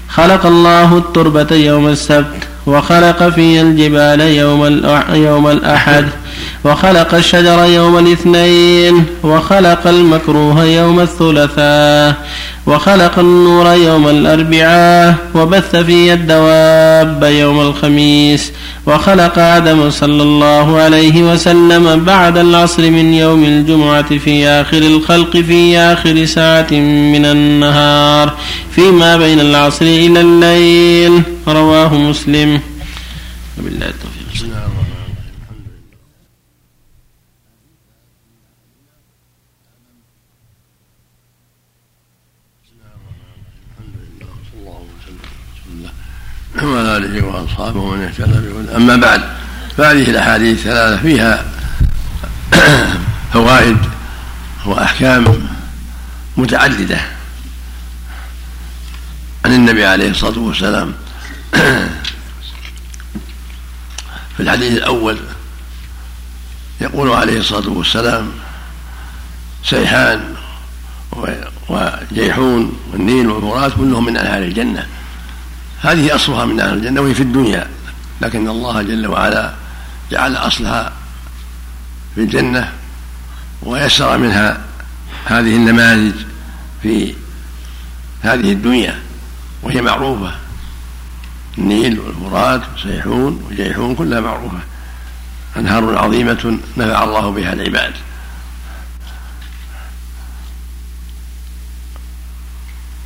[0.09, 4.61] خلق الله التربة يوم السبت وخلق في الجبال يوم
[5.13, 6.05] يوم الأحد.
[6.63, 12.15] وخلق الشجر يوم الاثنين وخلق المكروه يوم الثلاثاء
[12.65, 18.51] وخلق النور يوم الأربعاء وبث في الدواب يوم الخميس
[18.85, 25.77] وخلق آدم صلى الله عليه وسلم بعد العصر من يوم الجمعة في آخر الخلق في
[25.77, 26.73] آخر ساعة
[27.13, 28.33] من النهار
[28.75, 32.59] فيما بين العصر إلى الليل رواه مسلم.
[33.59, 34.20] وبالله التوفيق.
[46.63, 49.21] وعلى اله وأصحابه ومن اهتدى أما بعد
[49.77, 51.45] فهذه الأحاديث ثلاثة فيها
[53.33, 53.77] فوائد
[54.65, 55.47] وأحكام
[56.37, 57.01] متعددة
[59.45, 60.93] عن النبي عليه الصلاة والسلام.
[64.37, 65.17] في الحديث الأول
[66.81, 68.31] يقول عليه الصلاة والسلام
[69.63, 70.35] سيحان
[71.69, 74.87] وجيحون والنيل والفرات كلهم من انهار الجنة.
[75.81, 77.67] هذه أصلها من أهل الجنة وهي في الدنيا
[78.21, 79.53] لكن الله جل وعلا
[80.11, 80.93] جعل أصلها
[82.15, 82.73] في الجنة
[83.63, 84.61] ويسر منها
[85.25, 86.15] هذه النماذج
[86.81, 87.13] في
[88.21, 88.99] هذه الدنيا
[89.63, 90.35] وهي معروفة.
[91.57, 94.59] النيل والفرات وسيحون وجيحون كلها معروفة.
[95.57, 97.93] أنهار عظيمة نفع الله بها العباد.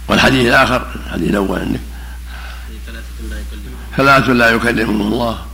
[0.07, 1.79] والحديث الآخر الحديث الأول عندك.
[3.97, 5.45] ثلاثة لا يكلمهم الله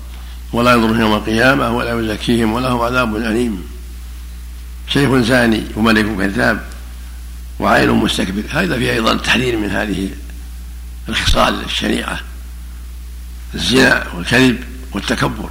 [0.53, 3.63] ولا ينظرهم يوم القيامة ولا يزكيهم ولهم عذاب أليم.
[4.87, 6.65] شيخ زاني وملك كذاب
[7.59, 10.09] وعائل مستكبر هذا فيه أيضا التحذير من هذه
[11.09, 12.19] الخصال الشنيعة
[13.55, 15.49] الزنا والكذب والتكبر.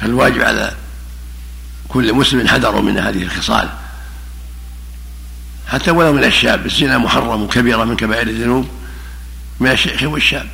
[0.00, 0.74] فالواجب على
[1.88, 3.68] كل مسلم حذر من هذه الخصال.
[5.68, 8.68] حتى ولو من الشاب الزنا محرم كبيرة من كبائر الذنوب
[9.60, 10.48] من الشيخ والشاب.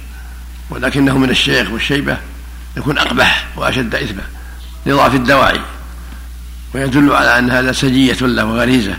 [0.70, 2.16] ولكنه من الشيخ والشيبة
[2.76, 4.22] يكون أقبح وأشد إثما
[4.86, 5.60] لضعف الدواعي
[6.74, 8.96] ويدل على أن هذا سجية له وغريزة.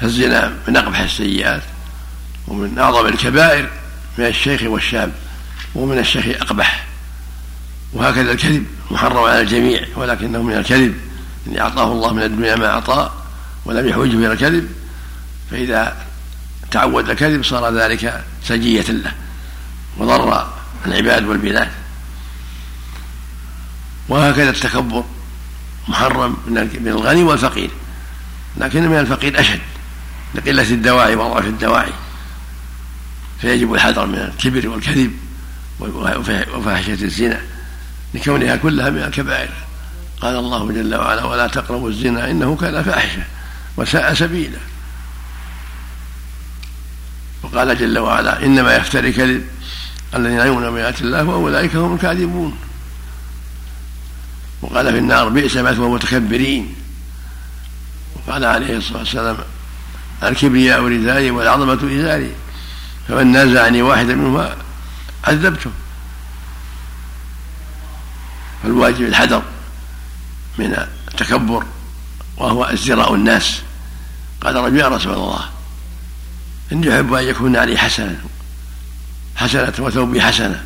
[0.00, 1.62] فالزنا من أقبح السيئات
[2.48, 3.70] ومن أعظم الكبائر
[4.18, 5.12] من الشيخ والشاب
[5.74, 6.86] ومن الشيخ أقبح.
[7.92, 10.94] وهكذا الكذب محرم على الجميع ولكنه من الكذب.
[11.46, 13.12] إن أعطاه الله من الدنيا ما أعطاه
[13.64, 14.68] ولم يحوجه إلى الكذب
[15.50, 15.96] فإذا
[16.70, 19.12] تعود الكذب صار ذلك سجية له.
[19.98, 20.48] وضر
[20.86, 21.68] العباد والبلاد.
[24.08, 25.04] وهكذا التكبر
[25.88, 27.70] محرم من الغني والفقير.
[28.56, 29.60] لكن من الفقير أشد.
[30.34, 31.92] لقلة الدواعي وضعف الدواعي.
[33.40, 35.12] فيجب الحذر من الكبر والكذب
[36.54, 37.40] وفاحشة الزنا.
[38.14, 39.50] لكونها كلها من الكبائر.
[40.20, 43.22] قال الله جل وعلا ولا تقربوا الزنا إنه كان فاحشة
[43.76, 44.58] وساء سبيلا.
[47.42, 49.46] وقال جل وعلا إنما يفتري كذب
[50.14, 52.58] الذين يؤمنون بآيات الله وأولئك هم الكاذبون.
[54.62, 56.74] وقال في النار بئس مثوى المتكبرين
[58.14, 59.36] وقال عليه الصلاة والسلام
[60.22, 62.32] الكبرياء ردائي والعظمة إزاري
[63.08, 64.56] فمن نازعني واحدا منهما
[65.24, 65.70] عذبته.
[68.62, 69.42] فالواجب الحذر
[70.58, 71.64] من التكبر
[72.36, 73.62] وهو ازدراء الناس.
[74.40, 75.48] قال رجل يا رسول الله
[76.72, 78.20] إني أحب أن يكون علي حسنة
[79.38, 80.64] حسنة وثوبي حسنة.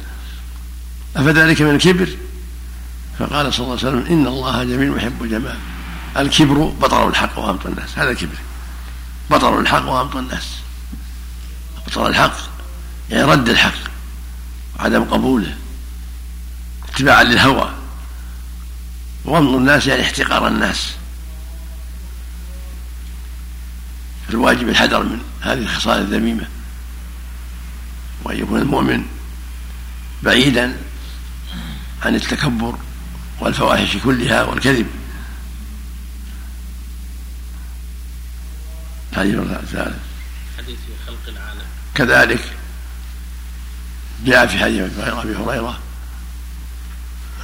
[1.16, 2.08] أفذلك من الكبر؟
[3.18, 5.58] فقال صلى الله عليه وسلم إن الله جميل يحب الجمال
[6.16, 7.98] الكبر بطر الحق وأمط الناس.
[7.98, 8.36] هذا الكبر
[9.30, 10.48] بطر الحق وأمط الناس.
[11.86, 12.36] بطر الحق
[13.10, 13.74] يعني رد الحق
[14.78, 15.54] وعدم قبوله
[16.88, 17.72] اتباعا للهوى.
[19.24, 20.90] وغمض الناس يعني احتقار الناس.
[24.30, 26.44] الواجب الحذر من هذه الخصال الذميمة.
[28.24, 29.04] وأن يكون المؤمن
[30.22, 30.76] بعيدا
[32.02, 32.78] عن التكبر
[33.40, 34.86] والفواحش كلها والكذب.
[39.12, 39.98] هذه الثالث
[40.58, 41.62] حديث خلق العالم.
[41.94, 42.52] كذلك
[44.24, 45.78] جاء في حديث أبي هريره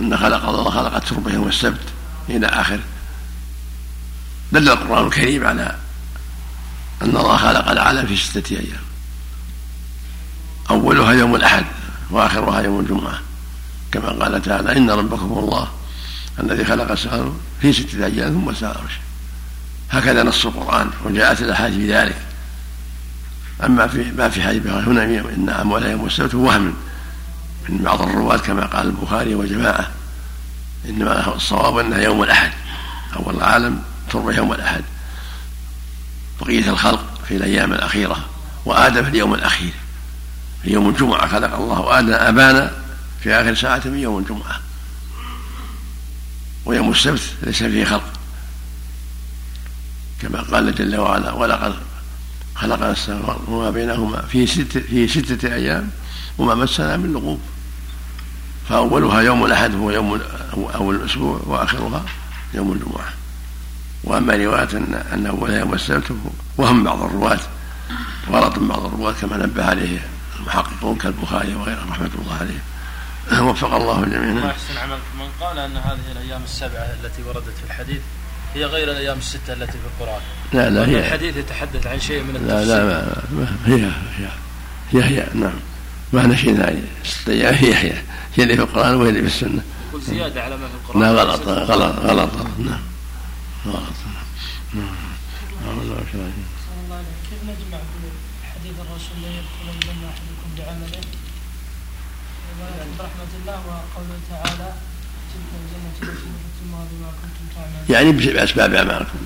[0.01, 1.81] أن خلق الله خلق التربة يوم السبت
[2.29, 2.81] إلى اخره
[4.53, 5.77] دل القرآن الكريم على
[7.03, 8.88] أن الله خلق العالم في ستة أيام.
[10.71, 11.65] أولها يوم الأحد
[12.11, 13.21] وآخرها يوم الجمعة.
[13.93, 15.69] كما قال تعالى إن ربكم الله
[16.41, 18.75] الذي خلق السماء في ستة أيام ثم استوى
[19.91, 22.17] هكذا نص القرآن وجاءت الأحاديث في ذلك.
[23.65, 26.75] أما في ما في حديث هنا إن أموال يوم السبت وهم.
[27.69, 29.91] من بعض الرواة كما قال البخاري وجماعة
[30.89, 32.53] إنما الصواب أنها يوم الأحد.
[33.17, 34.83] أول العالم تربى يوم الأحد.
[36.41, 38.25] بقية الخلق في الأيام الأخيرة
[38.65, 39.73] وآدم في اليوم الأخير.
[40.63, 42.73] في يوم الجمعة خلق الله آدم أبانا
[43.21, 44.61] في آخر ساعة من يوم الجمعة.
[46.65, 48.13] ويوم السبت ليس فيه خلق.
[50.23, 51.75] كما قال جل وعلا ولقد
[52.55, 55.91] خلق السماوات وما بينهما في ستة في ستة أيام
[56.39, 57.41] وما مسنا من لغوب.
[58.69, 60.21] فأولها يوم الأحد هو يوم
[60.75, 62.05] أول الأسبوع وآخرها
[62.55, 63.13] يوم الجمعة.
[64.05, 66.13] وأما رواية أن أن أولها يوم السبت
[66.57, 67.41] وهم بعض الرواة
[68.31, 69.99] غلط بعض الرواة كما نبه عليه
[70.39, 72.61] المحققون كالبخاري وغيره رحمة الله عليه.
[73.51, 77.65] وفق الله الجميع الله يحسن عملكم من قال أن هذه الأيام السبعة التي وردت في
[77.65, 78.01] الحديث
[78.55, 80.21] هي غير الأيام الستة التي في القرآن.
[80.53, 80.99] لا لا هي.
[80.99, 84.29] الحديث يتحدث عن شيء من لا التفسير لا ما ما هي هي
[84.93, 85.59] هي هي نعم.
[86.13, 86.83] ما شيء ثاني.
[87.05, 87.93] ست أيام هي هي
[88.37, 89.63] هي اللي في القرآن وهي اللي في السنة.
[89.89, 91.03] يقول زيادة على ما في القرآن.
[91.03, 92.81] لا غلط غلط غلط غلط نعم.
[93.67, 93.99] غلط
[94.75, 94.99] نعم
[95.69, 98.13] الله كيف نجمع بين
[98.55, 100.09] حديث الرسول لا يدخل الجنة
[100.59, 101.01] بعمله
[102.99, 104.73] برحمة الله وقوله تعالى
[105.33, 107.85] تلك الجنة التي نورثتموها بما كنتم تعملون.
[107.91, 109.19] يعني بأسباب أعمالكم.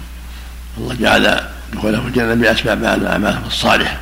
[0.79, 4.01] الله جعل دخوله الجنة بأسباب أعمالهم الصالحة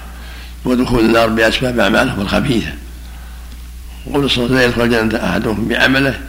[0.64, 2.72] ودخول النار بأسباب أعمالهم الخبيثة.
[4.06, 6.20] وقول صلى الله عليه وسلم يدخل الجنة أحدهم بعمله.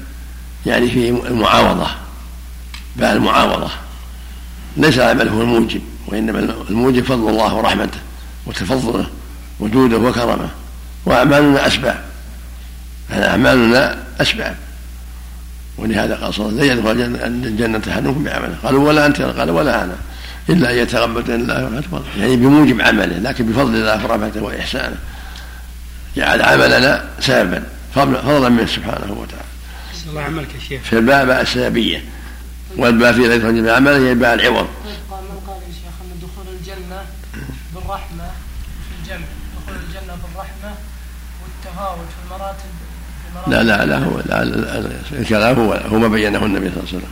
[0.66, 1.88] يعني في المعاوضة.
[2.96, 3.72] بقى المعاوضة.
[4.78, 8.00] ليس العمل هو الموجب وإنما الموجب فضل الله ورحمته
[8.46, 9.08] وتفضله
[9.60, 10.50] وجوده وكرمه.
[11.06, 12.02] وأعمالنا أسباب
[13.10, 14.56] يعني أعمالنا أسباب
[15.78, 18.56] ولهذا قال صلى الله عليه وسلم يدخل الجنة أحدكم بعمله.
[18.64, 19.22] قالوا ولا أنت.
[19.22, 19.96] قال ولا أنا.
[20.50, 24.98] إلا أن يتغمد الله ورحمته يعني بموجب عمله لكن بفضل الله ورحمته وإحسانه.
[26.16, 27.64] جعل عملنا سببا
[27.96, 29.52] فضلا منه سبحانه وتعالى.
[30.10, 30.82] الله عملك يا شيخ.
[30.84, 32.04] في الباء باء السببية.
[32.78, 34.68] والباء في غير ترجمة بعمله هي باء العوض.
[35.12, 37.02] قال من قال يا شيخ أن دخول الجنة
[37.76, 38.28] بالرحمة
[38.88, 39.26] في الجمع
[39.58, 40.76] دخول الجنة بالرحمة
[41.72, 42.70] والتفاوت في المراتب
[43.48, 46.98] لا لا لا هو لا لا الكلام هو هو ما بينه النبي صلى الله عليه
[46.98, 47.12] وسلم.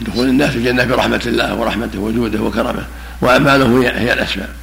[0.00, 2.86] دخول الناس في الجنة برحمة الله ورحمته وجوده وكرمه
[3.20, 4.54] وأعماله هي, هي الأسباب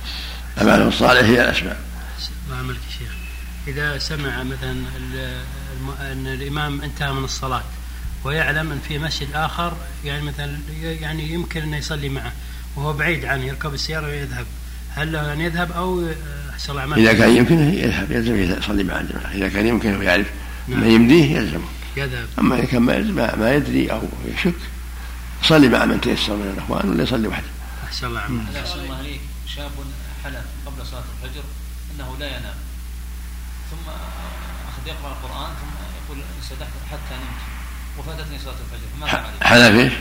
[0.57, 1.77] أعماله الصالحة هي الأسباب
[2.45, 3.11] الله عملك يا شيخ.
[3.67, 4.71] إذا سمع مثلا
[6.11, 7.63] أن الإمام انتهى من الصلاة
[8.23, 9.73] ويعلم أن في مسجد آخر
[10.05, 12.31] يعني مثلا يعني يمكن أن يصلي معه
[12.75, 14.45] وهو بعيد عنه يركب السيارة ويذهب.
[14.95, 16.07] هل له أن يذهب أو
[16.97, 19.31] إذا كان يمكنه يذهب يلزم يصلي مع الجماعة.
[19.31, 20.27] إذا كان يمكنه ويعرف
[20.67, 20.79] نعم.
[20.79, 22.27] ما يمديه يلزمه يذهب.
[22.39, 24.53] أما إذا كان ما يلزم- ما يدري أو يشك
[25.43, 27.45] يصلي مع من تيسر من الإخوان ولا يصلي وحده.
[27.87, 28.21] أحسن الله
[28.61, 29.21] أحسن الله عليك
[29.55, 29.71] شاب
[30.23, 31.43] حلف قبل صلاة الفجر
[31.95, 32.55] أنه لا ينام.
[33.71, 33.89] ثم
[34.69, 35.73] أخذ يقرأ القرآن ثم
[36.05, 37.41] يقول انسدحت حتى نمت.
[37.97, 38.87] وفاتتني صلاة الفجر.
[38.95, 39.93] فماذا عليه؟ حلف إيش؟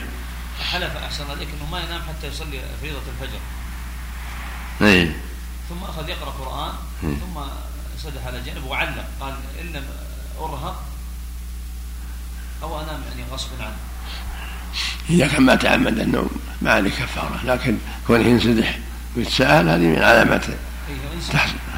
[0.71, 3.39] حلف أحسن عليك أنه ما ينام حتى يصلي فريضة الفجر.
[4.81, 5.11] اي
[5.69, 7.39] ثم أخذ يقرأ قرآن ثم
[8.03, 9.83] سدح على جنب وعلق قال إن لم
[10.39, 10.83] أرهق
[12.63, 13.75] أو أنام يعني غصب عنه.
[15.09, 16.29] إذا كان ما تعمد النوم
[16.61, 18.79] ما عليه كفارة لكن كونه ينسدح
[19.15, 20.45] ويتساهل هذه من علامات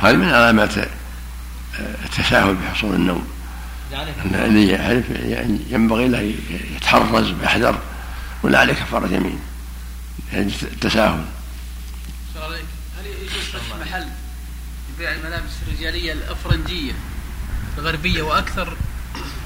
[0.02, 0.86] هذه من علامات آه،
[2.06, 3.28] التساهل بحصول النوم.
[4.34, 6.34] اللي يعرف يعني ينبغي له
[6.76, 7.80] يتحرز ويحذر
[8.44, 9.40] ولا عليه كفارة يمين.
[10.34, 11.26] يعني التساهل.
[13.90, 14.06] محل
[14.96, 16.92] يبيع الملابس الرجالية الأفرنجية
[17.78, 18.78] الغربية وأكثر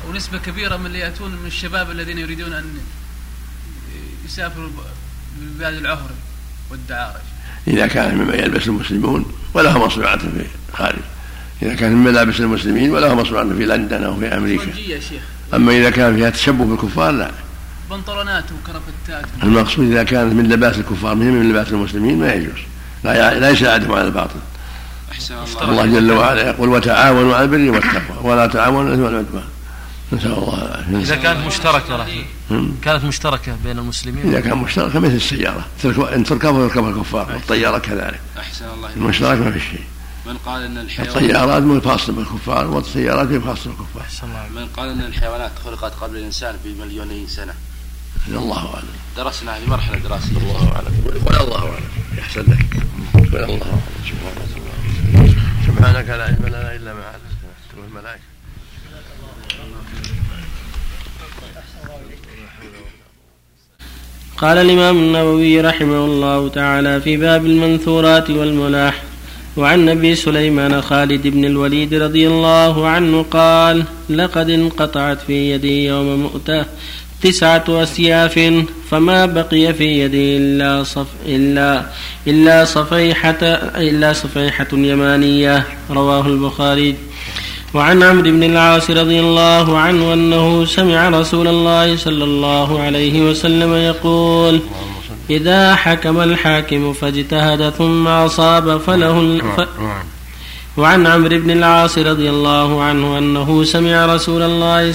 [0.05, 2.65] أو نسبة كبيرة من اللي يأتون من الشباب الذين يريدون أن
[4.25, 4.69] يسافروا
[5.41, 6.09] بلاد العهر
[6.71, 7.21] والدعارج
[7.67, 10.99] إذا كان مما يلبس المسلمون ولها مصنوعات في الخارج
[11.61, 14.79] إذا كان من ملابس المسلمين ولها مصنوعات في لندن أو في أمريكا.
[14.79, 15.21] يا شيخ.
[15.53, 17.31] أما إذا كان فيها تشبه بالكفار لا.
[17.89, 22.59] بنطلونات وكرافتات المقصود إذا كانت من لباس الكفار من لباس المسلمين ما يجوز.
[23.03, 24.39] لا لا يساعدهم على الباطل.
[25.11, 29.43] أحسن الله الله جل وعلا يقول وتعاونوا على البر والتقوى ولا تعاونوا على الإثم والعدوان.
[30.13, 30.97] نسأل الله العافية.
[30.97, 32.05] إذا كانت مشتركة
[32.81, 35.65] كانت مشتركة بين المسلمين؟ إذا كانت مشتركة مثل السيارة
[36.15, 38.19] إن تركبها يركبها الكفار والطيارة كذلك.
[38.39, 39.83] أحسن الله المشترك ما في شيء.
[40.25, 44.05] من قال إن الحيوانات الطيارات مو خاصة بالكفار والسيارات مو خاصة بالكفار.
[44.55, 47.53] من قال إن الحيوانات خلقت قبل الإنسان بمليوني سنة.
[48.27, 48.87] الله أعلم.
[49.17, 50.93] درسنا في مرحلة دراسيه الله أعلم.
[51.05, 51.89] قل الله أعلم.
[52.17, 52.65] يحسن لك.
[53.33, 53.81] قل الله أعلم.
[54.09, 55.27] سبحانك الله
[55.67, 57.87] سبحانك لا علم لنا إلا ما علمتنا.
[57.87, 58.23] الملائكة.
[64.37, 69.03] قال الإمام النووي رحمه الله تعالى في باب المنثورات والملاح
[69.57, 76.19] وعن ابي سليمان خالد بن الوليد رضي الله عنه قال لقد انقطعت في يدي يوم
[76.19, 76.65] مؤتة
[77.23, 81.85] تسعة أسياف فما بقي في يدي إلا صف إلا
[82.27, 83.43] إلا صفيحة
[83.77, 86.95] إلا صفيحة يمانية رواه البخاري.
[87.73, 93.73] وعن عمرو بن العاص رضي الله عنه أنه سمع رسول الله صلى الله عليه وسلم
[93.73, 94.61] يقول
[95.29, 99.61] إذا حكم الحاكم فاجتهد ثم أصاب فله ف...
[100.77, 104.93] وعن عمرو بن العاص رضي الله عنه أنه سمع رسول الله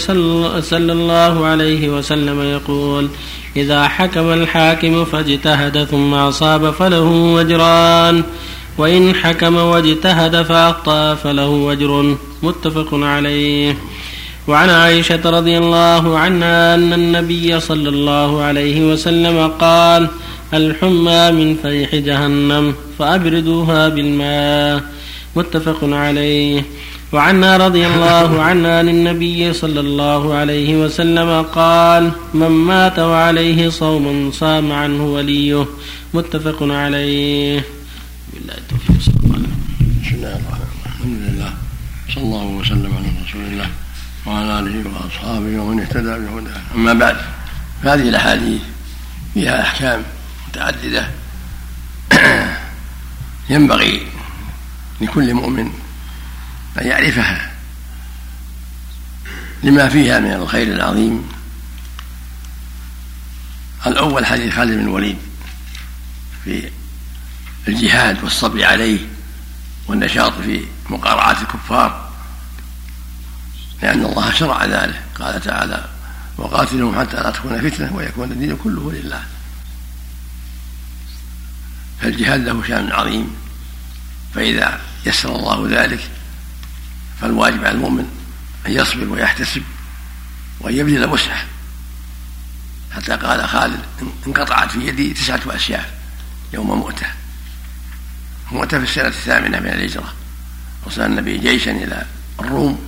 [0.60, 3.08] صلى الله عليه وسلم يقول
[3.56, 8.22] إذا حكم الحاكم فاجتهد ثم أصاب فله وجران
[8.78, 13.76] وإن حكم واجتهد فأخطأ فله وجر متفق عليه.
[14.48, 20.08] وعن عائشة رضي الله عنها أن النبي صلى الله عليه وسلم قال
[20.54, 24.82] الحمى من فيح جهنم فأبردوها بالماء.
[25.36, 26.62] متفق عليه.
[27.12, 34.32] وعنها رضي الله عنها عن النبي صلى الله عليه وسلم قال من مات وعليه صوم
[34.32, 35.66] صام عنه وليه.
[36.14, 37.64] متفق عليه.
[38.32, 39.00] بالله التوفيق.
[39.00, 39.48] صلى الله عليه
[40.02, 41.52] بسم الله الرحمن الرحيم الحمد لله
[42.14, 43.68] صلى الله وسلم على رسول الله
[44.26, 46.60] وعلى آله وأصحابه ومن اهتدى بهداه.
[46.74, 47.16] أما بعد
[47.82, 48.60] فهذه الأحاديث
[49.34, 50.02] فيها أحكام
[50.48, 51.08] متعددة.
[53.50, 54.17] ينبغي
[55.01, 55.72] لكل مؤمن
[56.80, 57.53] أن يعرفها
[59.62, 61.28] لما فيها من الخير العظيم.
[63.86, 65.18] الأول حديث خالد بن الوليد
[66.44, 66.70] في
[67.68, 68.99] الجهاد والصبر عليه
[69.86, 72.12] والنشاط في مقارعة الكفار
[73.82, 75.03] لأن الله شرع ذلك.
[75.20, 75.88] قال تعالى
[76.36, 79.22] وقاتلهم حتى لا تكون فتنة ويكون الدين كله لله.
[82.01, 83.36] فالجهاد له شأن عظيم.
[84.34, 86.10] فإذا يسر الله ذلك
[87.20, 88.08] فالواجب على المؤمن
[88.66, 89.62] أن يصبر ويحتسب
[90.60, 91.44] وأن يبذل وسعه
[92.94, 93.80] حتى قال خالد
[94.26, 95.86] انقطعت في يدي تسعة أسياف
[96.52, 97.06] يوم مؤتة.
[98.52, 100.14] مؤتة في السنة الثامنة من الهجرة.
[100.86, 102.06] وصل النبي جيشا إلى
[102.40, 102.80] الروم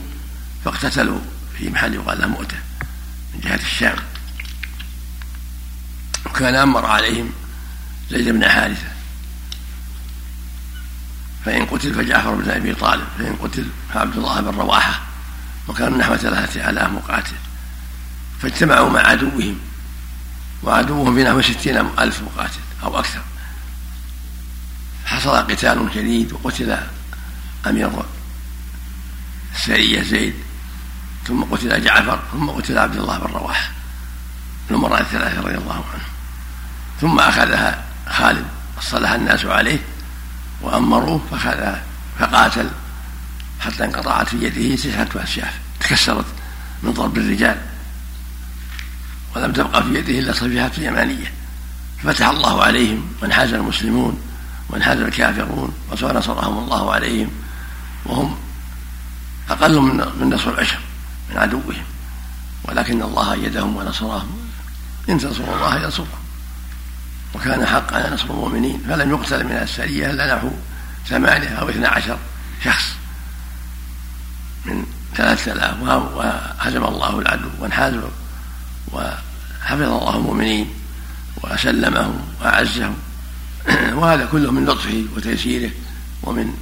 [0.64, 1.20] فاقتتلوا
[1.59, 2.57] في محل يقال له مؤتة
[3.34, 3.97] من جهة الشام.
[6.26, 7.32] وكان أمر عليهم
[8.11, 8.89] زيد بن حارثة
[11.45, 15.01] فإن قتل فجعفر بن أبي طالب فإن قتل فعبد الله بن رواحة
[15.68, 17.36] وكانوا نحو ثلاثة آلاف مقاتل
[18.43, 19.59] فاجتمعوا مع عدوهم
[20.62, 23.20] وعدوهم في نحو ستين ألف مقاتل أو أكثر.
[25.05, 26.78] حصل قتال شديد وقتل
[27.66, 27.91] أمير
[29.55, 30.34] السرية زيد
[31.26, 33.70] ثم قتل جعفر ثم قتل عبد الله بن رواحة
[34.70, 36.11] الأمراء الثلاثة رضي الله عنهم.
[37.01, 38.47] ثم أخذها خالد
[38.80, 39.78] صلح الناس عليه
[40.63, 41.75] وأمروه فخذ
[42.19, 42.71] فقاتل.
[43.61, 46.25] حتى انقطعت في يده تسعة أسياف تكسرت
[46.83, 47.61] من ضرب الرجال.
[49.37, 51.33] ولم تبقى في يده إلا صفيحة يمانية.
[52.03, 54.21] فتح الله عليهم وانحاز المسلمون
[54.69, 57.31] وانحاز الكافرون ونصرهم الله عليهم.
[58.07, 58.37] وهم
[59.51, 60.79] أقل من من نصف العشر
[61.31, 61.85] من عدوهم.
[62.65, 64.39] ولكن الله أيدهم ونصرهم.
[65.09, 66.20] إن تنصروا الله ينصركم.
[67.35, 70.51] وكان حقا نصر المؤمنين فلم يقتل من السرية إلا نحو
[71.09, 72.18] ثمانية أو اثنا عشر
[72.64, 72.85] شخص
[74.64, 78.09] من ثلاثة آلاف وهزم الله العدو وانحازوا
[78.93, 80.70] وحفظ الله المؤمنين
[81.43, 82.97] وسلمهم وأعزهم
[83.99, 85.70] وهذا كله من لطفه وتيسيره
[86.22, 86.55] ومن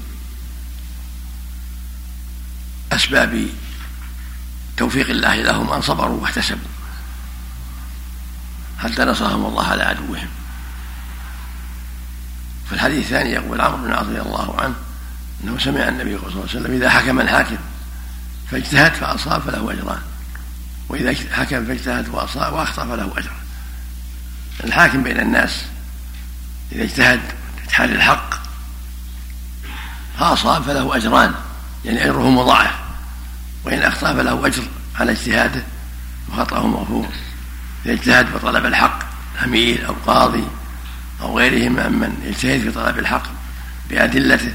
[2.93, 3.47] أسباب
[4.77, 6.69] توفيق الله لهم أن صبروا واحتسبوا.
[8.79, 10.29] حتى نصرهم الله على عدوهم؟
[12.69, 14.75] في الحديث الثاني يقول عمرو بن العاص رضي الله عنه
[15.45, 17.57] أنه سمع النبي صلى الله عليه وسلم إذا حكم الحاكم
[18.51, 19.99] فاجتهد فأصاب فله أجران.
[20.89, 23.31] وإذا حكم فاجتهد وأصاب وأخطأ فله أجر.
[24.65, 25.65] الحاكم بين الناس
[26.73, 27.21] إذا اجتهد
[27.69, 28.35] في الحق
[30.19, 31.35] فأصاب فله أجران
[31.85, 32.75] يعني أجره مضاعف.
[33.65, 34.63] وإن أخطأ فله أجر
[35.01, 35.63] على اجتهاده
[36.29, 37.09] وخطأه مغفور.
[37.87, 38.99] إذا اجتهد في طلب الحق
[39.45, 40.45] امير أو قاضي
[41.21, 43.23] أو غيرهم ممن يجتهد في طلب الحق
[43.91, 44.53] بأدلته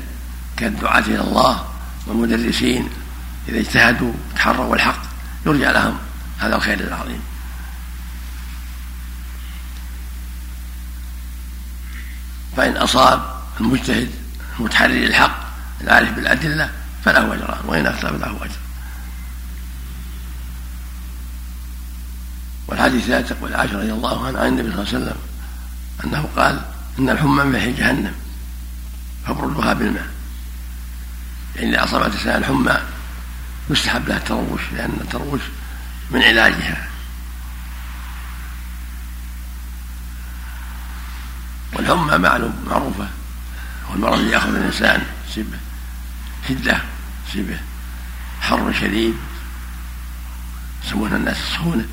[0.57, 1.67] كالدعاة إلى الله
[2.07, 2.89] والمدرسين.
[3.49, 5.01] إذا اجتهدوا تحروا الحق
[5.45, 5.97] يرجى لهم
[6.39, 7.21] هذا الخير العظيم.
[12.57, 13.21] فإن أصاب
[13.59, 14.11] المجتهد
[14.59, 15.43] المتحري للحق
[15.81, 16.71] العارف بالأدلة
[17.05, 18.55] فله أجران وإن أخطأ فله أجر.
[22.67, 25.32] والحديث لا تقول عائشة رضي الله عنها عن النبي صلى الله عليه وسلم.
[26.03, 26.65] أنه قال
[26.99, 28.15] إن الحمى من فحي جهنم
[29.27, 30.09] فابردها بالماء.
[31.55, 32.79] يعني إذا أصابت الإنسان الحمى
[33.69, 35.41] يستحب لها التروش لأن التروش
[36.11, 36.87] من علاجها.
[41.73, 43.07] والحمى معلوم معروفة
[43.89, 45.57] هو المرض اللي يأخذ الإنسان يصيبه
[46.49, 46.81] شدة
[47.29, 47.59] يصيبه
[48.41, 49.15] حر شديد.
[50.85, 51.85] يسمونها الناس السخونة.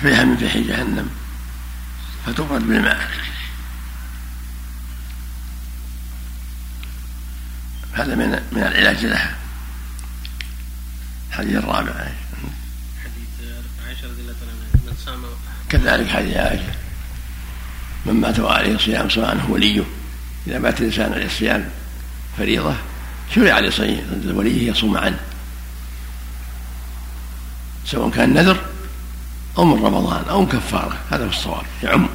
[0.00, 1.21] فيها من فحي جهنم.
[2.26, 3.10] فتبرد بالماء.
[7.92, 9.36] هذا من من العلاج لها.
[11.28, 11.92] الحديث الرابع.
[13.04, 13.28] حديث
[13.86, 15.24] عائشة رضي الله عنها من صام
[15.68, 16.74] كذلك حديث عائشة.
[18.06, 19.84] من مات وعليه صيام سواء هو وليه
[20.46, 21.70] إذا مات الإنسان عليه الصيام
[22.38, 22.76] فريضة
[23.34, 25.20] شرع لوليه يصوم عنه.
[27.86, 28.71] سواء كان نذر
[29.58, 32.08] أو من رمضان أو من كفارة هذا هو الصواب يعم.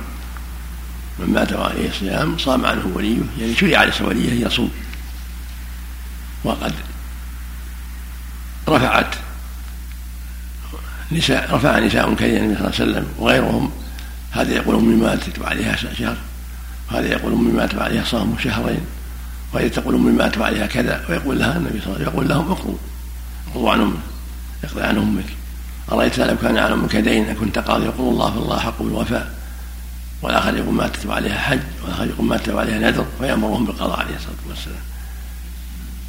[1.19, 4.71] من مات وعليه صيام صام عنه وليه يعني شرع لوليه أن يصوم.
[6.43, 6.73] وقد
[8.69, 9.15] رفعت
[11.11, 13.71] نساء رفع نساء كثيرا النبي صلى الله عليه وسلم وغيرهم
[14.31, 16.17] هذا يقول أمي ماتت وعليها شهر
[16.91, 18.81] وهذا يقول أمي مات وعليها صام شهرين
[19.53, 22.51] وهذه تقول أمي مات وعليها كذا ويقول لها النبي صلى الله عليه وسلم يقول لهم
[22.51, 22.77] اقضوا
[23.51, 23.99] اقضوا عن أمك
[24.63, 25.25] اقضي عن أمك.
[25.91, 29.37] أرأيت لو كان على أمك دين كنت قاضي يقول الله فالله حق بالوفاء.
[30.21, 34.81] والآخر يقول ماتت وعليها حج والآخر يقول ماتت وعليها نذر فيأمرهم بالقضاء عليه الصلاة والسلام.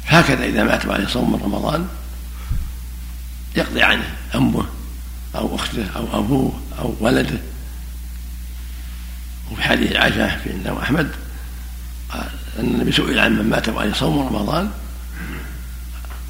[0.07, 1.87] هكذا إذا مات وعليه صوم من رمضان
[3.55, 4.03] يقضي عنه
[4.35, 4.65] أمه
[5.35, 7.39] أو أخته أو أبوه أو ولده.
[9.51, 11.09] وفي حديث عائشة في الإمام أحمد
[12.59, 14.71] أن النبي سئل عن من مات وعليه صوم رمضان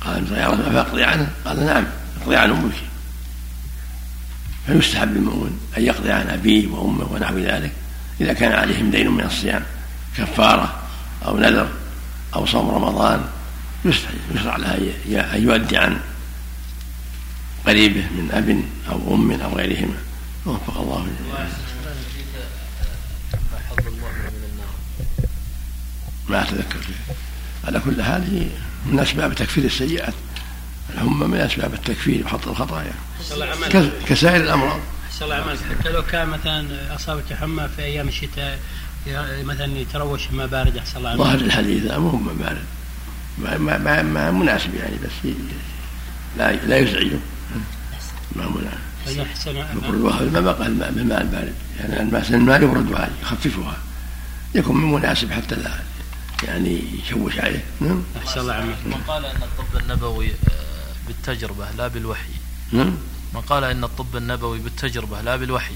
[0.02, 1.86] قال يا رسول فاقضي عنه؟ قال نعم
[2.22, 2.74] اقضي عن أمك.
[4.68, 7.72] فيستحب للمؤمن أن يقضي عن أبيه وأمه ونحو ذلك
[8.22, 9.64] إذا كان عليهم دين من الصيام
[10.18, 10.80] كفارة
[11.26, 11.70] أو نذر
[12.36, 13.26] أو صوم رمضان
[14.36, 14.76] يشرع لها
[15.36, 16.00] أن يؤدي عن
[17.66, 19.96] قريبه من أب أو أم أو غيرهما.
[20.46, 21.08] وفق الله
[26.30, 26.80] ما أتذكر
[27.64, 28.50] على كل حال
[28.86, 30.14] من أسباب تكفير السيئات
[31.00, 32.94] الحمى من أسباب التكفير وحط الخطايا.
[34.08, 34.80] كسائر الأمراض.
[35.22, 38.60] الله عملك حتى لو كان مثلا أصابك حمى في أيام الشتاء
[39.44, 42.64] مثلا يتروش ماء بارد أحسن الله ظاهر الحديث لا مو ماء بارد.
[43.38, 45.32] ما, ما, ما مناسب يعني بس
[46.38, 47.20] لا لا يزعجه.
[48.36, 49.28] ما مناسب.
[49.76, 51.54] يبردها الماء بقى الماء بالماء البارد.
[51.80, 53.78] يعني الماء الماء يبردها يخففها.
[54.56, 55.72] يكون من مناسب حتى لا
[56.44, 57.64] يعني يشوش عليه.
[57.82, 58.04] نعم.
[58.26, 60.32] أحسن الله عمك من قال أن الطب النبوي
[61.10, 62.34] بالتجربة لا بالوحي.
[62.72, 62.94] نعم.
[63.34, 65.76] من قال إن الطب النبوي بالتجربة لا بالوحي.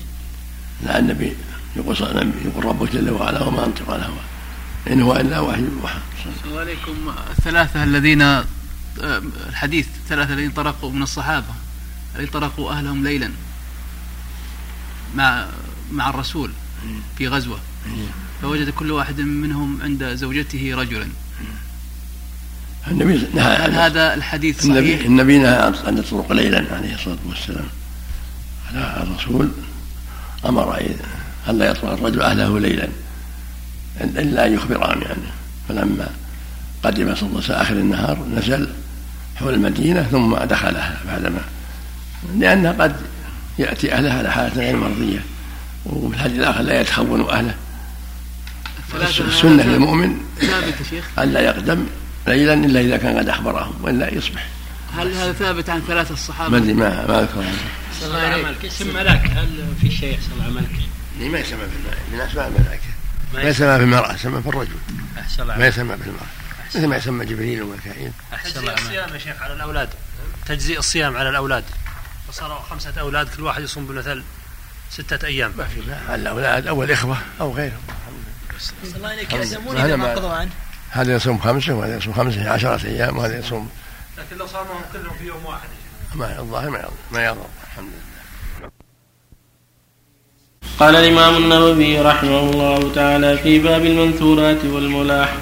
[0.86, 1.36] لا النبي
[1.76, 1.96] يقول
[2.46, 4.24] يقول ربك جل وعلا وما انطق الهوى
[4.88, 6.00] إن هو إلا وحي يوحى
[6.52, 8.22] وعليكم الثلاثة الذين
[9.50, 11.54] الحديث الثلاثة الذين طرقوا من الصحابة
[12.16, 13.32] الذين طرقوا أهلهم ليلا
[15.16, 15.48] مع
[15.92, 16.52] مع الرسول
[17.18, 17.60] في غزوة.
[18.42, 21.08] فوجد كل واحد منهم عند زوجته رجلا.
[22.88, 27.66] النبي نهى هل هذا الحديث النبي صحيح؟ النبي نهى أن يطرق ليلا عليه الصلاة والسلام.
[28.74, 29.52] على الرسول
[30.46, 30.82] أمر
[31.50, 32.88] أن لا يطرق الرجل أهله ليلا
[34.02, 35.30] إلا أن يخبران يعني.
[35.70, 36.10] فلما
[36.84, 38.70] قدم صلى الله عليه وسلم آخر النهار نزل
[39.36, 41.42] حول المدينة ثم دخلها بعدما
[42.38, 42.96] لأنه قد
[43.60, 45.20] يأتي أهلها على حالة غير مرضية
[45.86, 47.56] وفي الحديث الآخر لا يتخون أهله.
[49.20, 51.86] السنة للمؤمن ثابت يا شيخ؟ أن لا يقدم
[52.28, 54.48] ليلا إلا إذا كان قد أخبرهم وإلا يصبح.
[54.98, 57.28] هل هذا ثابت عن ثلاثة الصحابة؟ ما أدري ما ما
[58.04, 62.48] الله عليك اسم ملاك هل في شيء يحصل على ملك؟ ما يسمى في من أسماء
[62.48, 62.84] الملائكة.
[63.34, 64.76] ما يسمى في المرأة يسمى في الرجل.
[65.20, 66.26] أحسن الله ما يسمى في المرأة.
[66.76, 68.12] مثل ما يسمى جبريل وميكائيل.
[68.34, 69.90] أحسن تجزيء الصيام يا شيخ على الأولاد.
[70.46, 71.64] تجزيء الصيام على الأولاد.
[72.28, 74.24] فصاروا خمسة أولاد كل واحد يصوم بمثل
[74.92, 75.52] ستة أيام.
[75.58, 75.80] ما في
[76.16, 77.82] الأولاد أو الإخوة أو غيرهم.
[78.96, 79.86] الله يأثمون لله.
[79.86, 80.52] إذا هذا ما- قضوا عنه.
[80.94, 83.70] هذا يصوم خمسة وهذا يصوم خمسة عشرة أيام وهذا يصوم؟
[84.18, 85.70] لكن لو صامهم كلهم في يوم واحد.
[86.16, 88.70] ما الظاهر ما يضر ما يضر الحمد لله.
[90.80, 95.34] قال الإمام النووي رحمه الله تعالى في باب المنثورات والملاح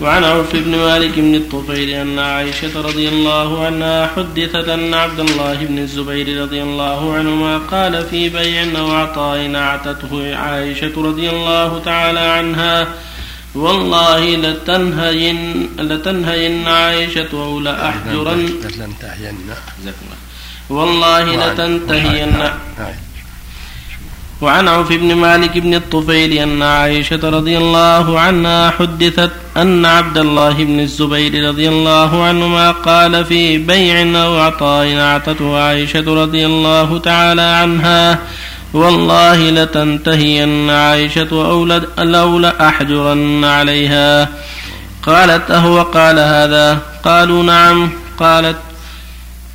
[0.00, 5.54] وعن عوف بن مالك بن الطفيل أن عائشة رضي الله عنها حدثت أن عبد الله
[5.64, 12.20] بن الزبير رضي الله عنهما قال في بيع أو عطاء أعتته عائشة رضي الله تعالى
[12.20, 12.88] عنها
[13.56, 19.36] والله لتنهين لتنهين عائشة أو لأحجرن لتنتهين
[20.68, 22.32] والله لتنتهين.
[24.40, 30.52] وعن عوف بن مالك بن الطفيل أن عائشة رضي الله عنها حدثت أن عبد الله
[30.52, 37.42] بن الزبير رضي الله عنهما قال في بيع أو عطاء أعطته عائشة رضي الله تعالى
[37.42, 38.18] عنها
[38.76, 41.64] والله لتنتهين عائشة أو
[42.38, 44.28] لأحجرن عليها.
[45.02, 46.78] قالت أهو قال هذا.
[47.04, 47.90] قالوا نعم.
[48.18, 48.56] قالت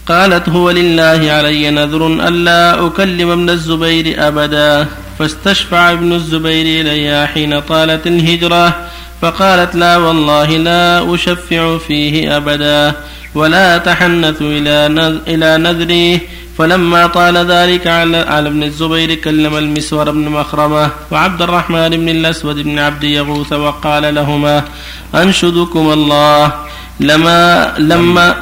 [0.07, 4.87] قالت هو لله علي نذر ألا أكلم ابن الزبير أبدا.
[5.19, 8.75] فاستشفع ابن الزبير إليها حين طالت الهجرة.
[9.21, 12.93] فقالت لا والله لا أشفع فيه أبدا.
[13.35, 13.77] ولا
[14.87, 16.19] نذ- إلى نذري.
[16.57, 22.55] فلما طال ذلك على, على ابن الزبير كلم المسور بن مخرمة وعبد الرحمن بن الأسود
[22.55, 24.63] بن عبد يغوث وقال لهما
[25.15, 26.51] أنشدكم الله
[26.99, 28.35] لما لما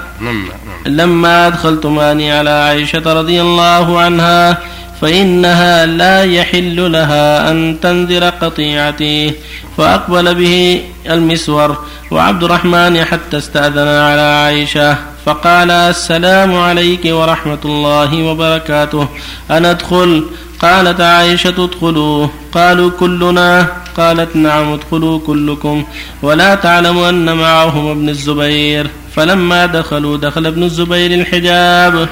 [0.85, 4.57] لما أدخلتماني على عائشة رضي الله عنها
[5.01, 9.33] فإنها لا يحل لها أن تنذر قطيعتي
[9.77, 11.77] فأقبل به المسور
[12.11, 14.97] وعبد الرحمن حتى استأذن على عائشة
[15.29, 19.07] فقال السلام عليك ورحمة الله وبركاته.
[19.51, 20.25] أنا أدخل
[20.59, 22.27] قالت عائشة ادخلوا.
[22.51, 23.67] قالوا كلنا.
[23.97, 25.83] قالت نعم ادخلوا كلكم.
[26.21, 28.87] ولا تعلم أن معهم ابن الزبير.
[29.15, 32.09] فلما دخلوا دخل ابن الزبير الحجاب.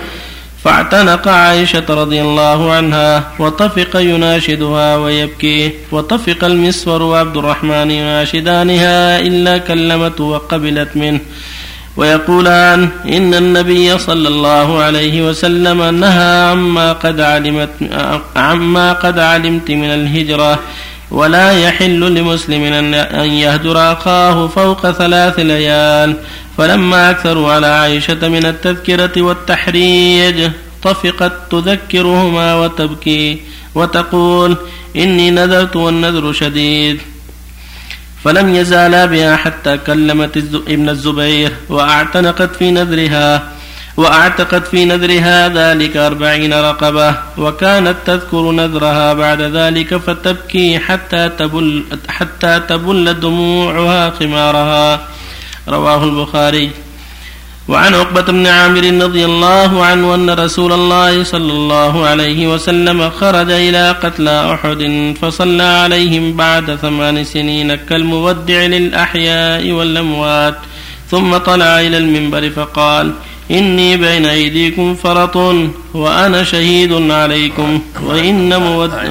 [0.63, 3.31] فاعتنق عائشة رضي الله عنها.
[3.39, 5.71] وطفق يناشدها ويبكي.
[5.91, 11.19] وطفق المسور وعبد الرحمن يناشدانها إلا كلمته وقبلت منه.
[11.97, 17.69] ويقولان إن النبي صلى الله عليه وسلم نهى عما قد علمت
[18.35, 20.59] عما قد علمت من الهجرة
[21.11, 26.15] ولا يحل لمسلم أن يهجر أخاه فوق ثلاث ليال
[26.57, 30.51] فلما أكثروا على عائشة من التذكرة والتحريج
[30.83, 33.41] طفقت تذكرهما وتبكي
[33.75, 34.57] وتقول
[34.95, 37.01] إني نذرت والنذر شديد.
[38.27, 43.43] فلم يزالا بها حتى كلمت ابن الزبير وأعتنقت في نذرها
[43.97, 52.59] وأعتقت في نذرها ذلك أربعين رقبة وكانت تذكر نذرها بعد ذلك فتبكي حتى تبل, حتى
[52.69, 55.07] تبل دموعها خمارها.
[55.67, 56.71] رواه البخاري.
[57.67, 63.51] وعن عقبة بن عامر رضي الله عنه أن رسول الله صلى الله عليه وسلم خرج
[63.51, 70.57] إلى قتلى أحد فصلى عليهم بعد ثمان سنين كالمودع للأحياء والأموات
[71.11, 73.13] ثم طلع إلى المنبر فقال
[73.51, 75.35] إني بين أيديكم فرط
[75.93, 79.03] وأنا شهيد عليكم وإن مودع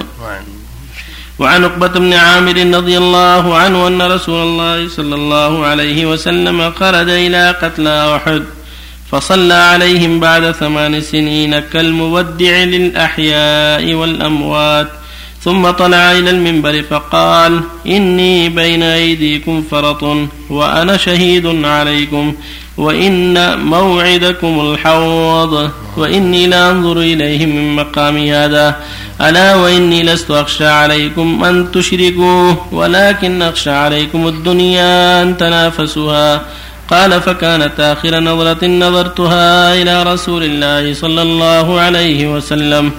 [1.38, 7.08] وعن عقبة بن عامر رضي الله عنه أن رسول الله صلى الله عليه وسلم خرج
[7.08, 8.42] إلى قتلى أحد
[9.10, 14.88] فصلى عليهم بعد ثمان سنين كالمودع للأحياء والأموات
[15.44, 20.02] ثم طلع إلى المنبر فقال إني بين أيديكم فرط
[20.50, 22.34] وأنا شهيد عليكم
[22.76, 28.76] وإن موعدكم الحوض وإني لأنظر إليهم من مقام هذا.
[29.20, 36.42] ألا وإني لست أخشى عليكم أن تشركوا ولكن أخشى عليكم الدنيا أن تنافسها
[36.90, 42.90] قال فكانت آخر نظرة نظرتها إلى رسول الله صلى الله عليه وسلم.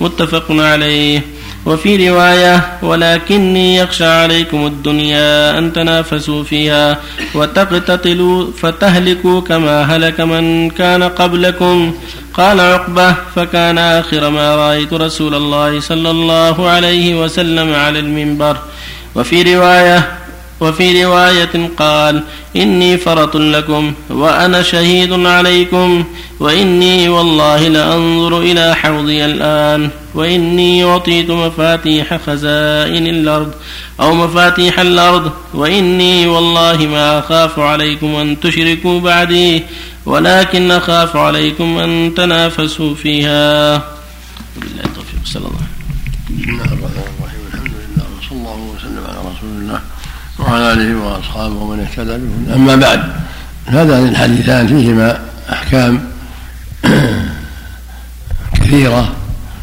[0.00, 1.35] متفق عليه.
[1.66, 6.98] وفي رواية ولكني يخشى عليكم الدنيا أن تنافسوا فيها
[7.34, 11.94] وتقتتلوا فتهلكوا كما هلك من كان قبلكم.
[12.34, 18.56] قال عقبة فكان آخر ما رأيت رسول الله صلى الله عليه وسلم على المنبر.
[19.14, 20.08] وفي رواية
[20.60, 22.22] وفي رواية قال
[22.56, 26.04] إني فرط لكم وأنا شهيد عليكم
[26.40, 33.52] وإني والله لأنظر إلى حوضي الآن وإني أعطيت مفاتيح خزائن الأرض
[34.00, 39.62] أو مفاتيح الأرض وإني والله ما أخاف عليكم أن تشركوا بعدي
[40.06, 43.76] ولكن أخاف عليكم أن تنافسوا فيها.
[44.56, 45.20] بالله التوفيق.
[45.24, 45.66] صلى الله
[46.30, 47.40] بسم الله الرحمن الرحيم.
[47.64, 49.80] لله وصلى الله وسلم على رسول الله.
[50.38, 53.12] وعلى آله وأصحابه ومن اهتدى به أما بعد
[53.66, 55.20] هذان الحديثان فيهما
[55.52, 56.10] أحكام
[58.60, 59.12] كثيرة.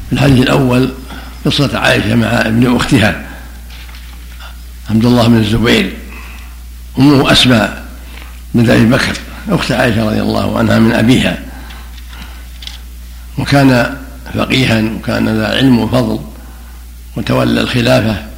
[0.10, 0.94] في الحديث الأول
[1.46, 3.26] قصة عائشة مع ابن أختها
[4.90, 5.98] عبد الله بن الزبير.
[7.00, 7.86] أمه أسماء
[8.54, 9.14] بنت أبي بكر
[9.50, 11.40] أخت عائشة رضي الله عنها من أبيها.
[13.38, 13.98] وكان
[14.34, 16.20] فقيها وكان ذا علم وفضل
[17.16, 18.33] وتولى الخلافة.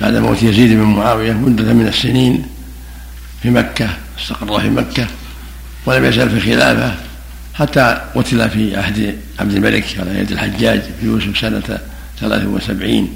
[0.00, 2.46] بعد موت يزيد بن معاوية مدة من السنين
[3.42, 3.88] في مكة
[4.18, 5.06] استقر في مكة
[5.86, 6.94] ولم يزل في خلافة
[7.54, 11.78] حتى قتل في عهد عبد الملك على يد الحجاج في يوسف سنة
[12.20, 13.14] ثلاث وسبعين.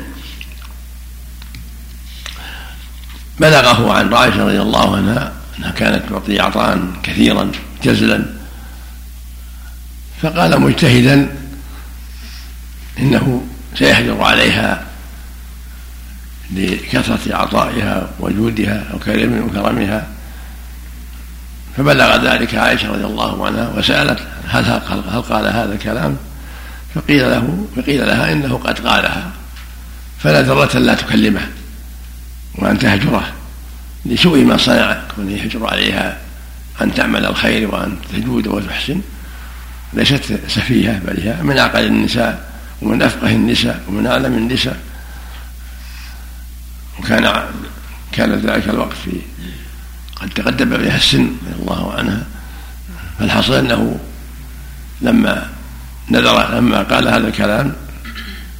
[3.39, 7.51] بلغه عن عائشة رضي الله عنها أنها كانت تعطي عطاء كثيرا
[7.83, 8.25] جزلا.
[10.21, 11.27] فقال مجتهدا
[12.99, 13.43] إنه
[13.75, 14.92] سيحجر عليها
[16.51, 20.07] لكثرة عطائها وجودها وكرم وكرمها
[21.77, 26.17] فبلغ ذلك عائشة رضي الله عنها وسألت هل هل قال هذا الكلام؟
[26.95, 29.31] فقيل له فقيل لها إنه قد قالها.
[30.19, 31.41] فلا ذرة لا تكلمه
[32.55, 33.31] وأن تهجره
[34.05, 36.17] لسوء ما صنع كونه يهجر عليها
[36.81, 39.01] أن تعمل الخير وأن تجود وتحسن.
[39.93, 44.77] ليست سفيهة بل هي من أعقل النساء ومن أفقه النساء ومن أعلم النساء.
[47.03, 47.43] وكان
[48.11, 49.21] كان ذلك الوقت في
[50.15, 52.23] قد تقدم بها السن رضي الله عنها
[53.19, 53.99] فالحصل أنه
[55.01, 55.49] لما
[56.09, 57.73] نذر لما قال هذا الكلام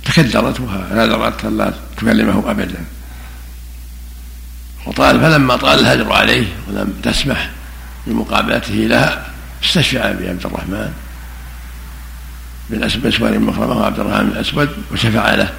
[0.06, 2.86] تكدرت ونذرت ان لا تكلمه أبدا.
[4.86, 7.50] وطال فلما طال الهجر عليه ولم تسمح
[8.08, 9.26] بمقابلته لها
[9.64, 10.94] استشفع بعبد الرحمن
[12.70, 15.54] بن اسود مخرمة عبد الرحمن بن الأسود وشفع له.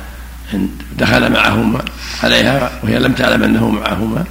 [0.99, 1.85] دخل معهما
[2.23, 4.25] عليها وهي لم تعلم أنه معهما.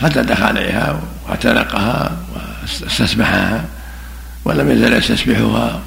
[0.00, 3.64] حتى دخل عليها واعتنقها واستسمحها
[4.44, 5.80] ولم يزل يستسمحها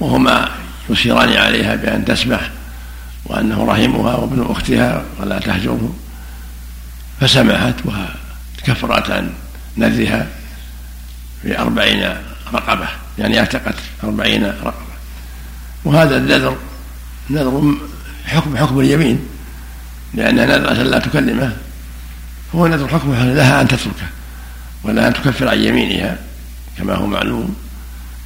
[0.00, 0.48] وهما
[0.90, 2.50] يشيران عليها بأن تسمح
[3.24, 5.94] وأنه رحمها وابن أختها ولا تهجره
[7.20, 9.32] فسمحت وكفرت عن
[9.76, 10.26] نذرها
[11.44, 12.16] بأربعين
[12.54, 12.88] رقبة
[13.18, 14.90] يعني أعتقت أربعين رقبة.
[15.84, 16.56] وهذا النذر
[17.30, 17.74] نذر
[18.30, 19.20] حكم حكم اليمين.
[20.14, 21.56] لأنها نذرت لا تكلمه.
[22.54, 24.06] هو نذر حكمها لها أن تتركه
[24.84, 26.18] ولا أن تكفر عن يمينها
[26.78, 27.56] كما هو معلوم.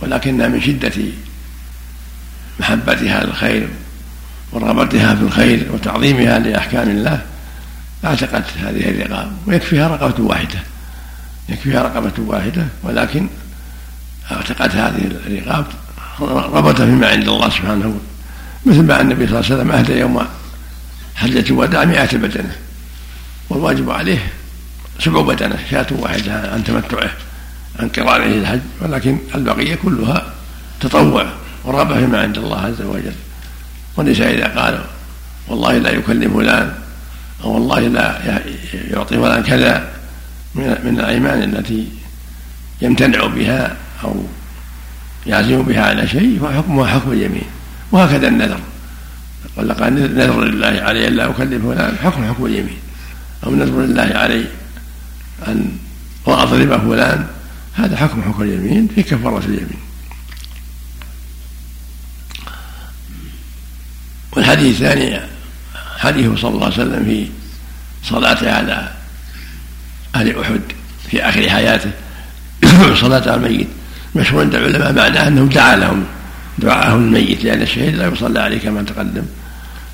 [0.00, 0.92] ولكنها من شدة
[2.60, 3.68] محبتها للخير
[4.52, 7.22] ورغبتها في الخير وتعظيمها لأحكام الله
[8.04, 9.32] أعتقت هذه الرقاب.
[9.46, 10.58] ويكفيها رقبة واحدة.
[11.48, 13.28] يكفيها رقبة واحدة ولكن
[14.32, 15.66] أعتقت هذه الرقاب
[16.20, 18.13] رغبة فيما عند الله سبحانه وتعالى
[18.66, 20.26] مثل ما النبي صلى الله عليه وسلم أهدى يوم
[21.14, 22.56] حجة الوداع مئة بدنة
[23.50, 24.18] والواجب عليه
[25.00, 27.10] سبع بدنة شاة واحدة عن تمتعه
[27.80, 30.32] عن قرانه الحج ولكن البقية كلها
[30.80, 31.26] تطوع
[31.64, 33.12] ورغبة فيما عند الله عز وجل.
[33.96, 34.84] والنساء إذا قالوا
[35.48, 36.74] والله لا يكلم فلان
[37.44, 38.20] أو والله لا
[38.90, 39.90] يعطي فلان كذا
[40.54, 41.88] من الأيمان التي
[42.82, 44.24] يمتنع بها أو
[45.26, 47.46] يعزم بها على شيء فحكمها حكم اليمين.
[47.94, 48.60] وهكذا النذر.
[49.56, 51.96] قال نذر لله علي الا اكلف فلان.
[52.02, 52.78] حكم حكم اليمين.
[53.46, 54.44] أو نذر لله علي
[55.48, 55.78] أن
[56.26, 57.26] اضرب فلان.
[57.74, 59.78] هذا حكم حكم اليمين في كفارة اليمين.
[64.32, 65.20] والحديث الثاني
[65.98, 67.28] حديثه صلى الله عليه وسلم في
[68.04, 68.88] صلاته على
[70.14, 70.60] أهل أحد
[71.10, 71.90] في آخر حياته.
[73.04, 73.68] صلاة على الميت.
[74.14, 76.04] مشهور عند العلماء معناه أنه دعا لهم.
[76.58, 79.24] دعاءه الميت لأن الشهيد لا يصلى عليه كما تقدم.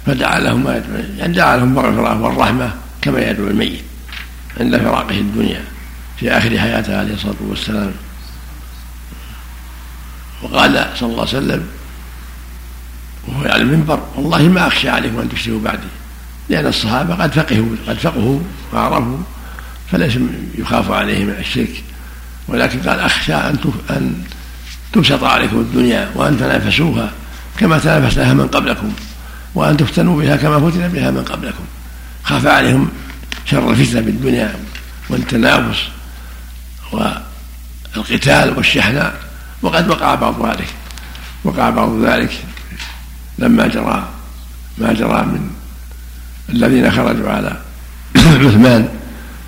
[0.06, 0.82] فدعا لهم ما
[1.18, 3.82] يعني دعا لهم بالمغفرة والرحمة كما يدعو الميت
[4.60, 5.64] عند فراقه الدنيا
[6.20, 7.92] في آخر حياته عليه الصلاة والسلام.
[10.42, 11.66] وقال صلى الله عليه وسلم
[13.28, 15.88] وهو على المنبر والله ما أخشى عليكم أن تشركوا بعدي
[16.48, 18.40] لأن الصحابة قد فقهوا قد فقهوا
[18.72, 19.18] وعرفوا
[19.92, 20.18] فليس
[20.58, 21.82] يخاف عليهم الشرك.
[22.48, 23.58] ولكن قال أخشى أن
[23.90, 24.22] أن
[24.92, 27.12] تبسط عليكم الدنيا وأن تنافسوها
[27.58, 28.92] كما تنافسها من قبلكم
[29.54, 31.64] وأن تفتنوا بها كما فتن بها من قبلكم.
[32.24, 32.88] خاف عليهم
[33.46, 34.54] شر الفتنة بالدنيا
[35.08, 35.78] والتنافس
[36.92, 39.20] والقتال والشحناء.
[39.62, 40.68] وقد وقع بعض ذلك.
[41.44, 42.32] وقع بعض ذلك
[43.38, 44.08] لما جرى
[44.78, 45.50] ما جرى من
[46.48, 47.56] الذين خرجوا على
[48.16, 48.88] عثمان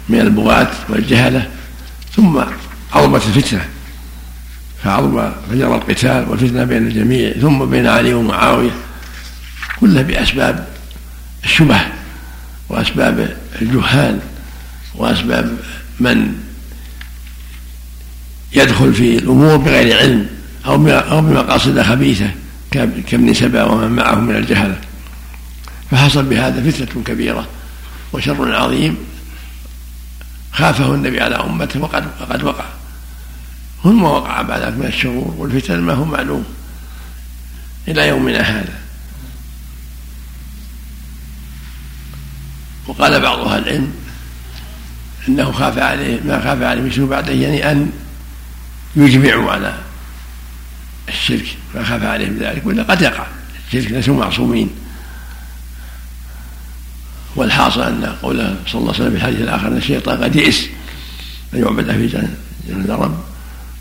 [0.09, 1.49] من البغاة والجهلة
[2.17, 2.41] ثم
[2.93, 3.72] عظمت الفتنة.
[4.85, 8.71] فعظم فجرى القتال والفتنة بين الجميع ثم بين علي ومعاوية
[9.81, 10.69] كلها بأسباب
[11.45, 11.81] الشبه
[12.69, 14.19] وأسباب الجهال
[14.95, 15.57] وأسباب
[16.01, 16.35] من
[18.53, 20.27] يدخل في الأمور بغير علم
[20.67, 22.31] أو أو بمقاصد خبيثة
[23.07, 24.79] كابن سبأ ومن معه من الجهلة
[25.91, 27.49] فحصل بهذا فتنة كبيرة
[28.13, 28.97] وشر عظيم
[30.53, 32.65] خافه النبي على أمته وقد وقد وقع.
[33.83, 36.45] ثم وقع بعد من الشرور والفتن ما هو معلوم
[37.89, 38.79] إلى يومنا هذا.
[42.87, 43.93] وقال بعض أهل العلم
[45.29, 47.93] إنه خاف عليه ما خاف عليه مثله بعده يعني أن
[48.97, 49.79] يجمعوا على
[51.09, 53.27] الشرك ما خاف عليهم ذلك ولا قد يقع.
[53.67, 54.71] الشرك ليسوا معصومين.
[57.37, 60.69] والحاصل أن قوله صلى الله عليه وسلم في الحديث الآخر إن الشيطان قد يئس
[61.55, 62.07] أن يعبد في
[62.69, 63.32] جنة رب.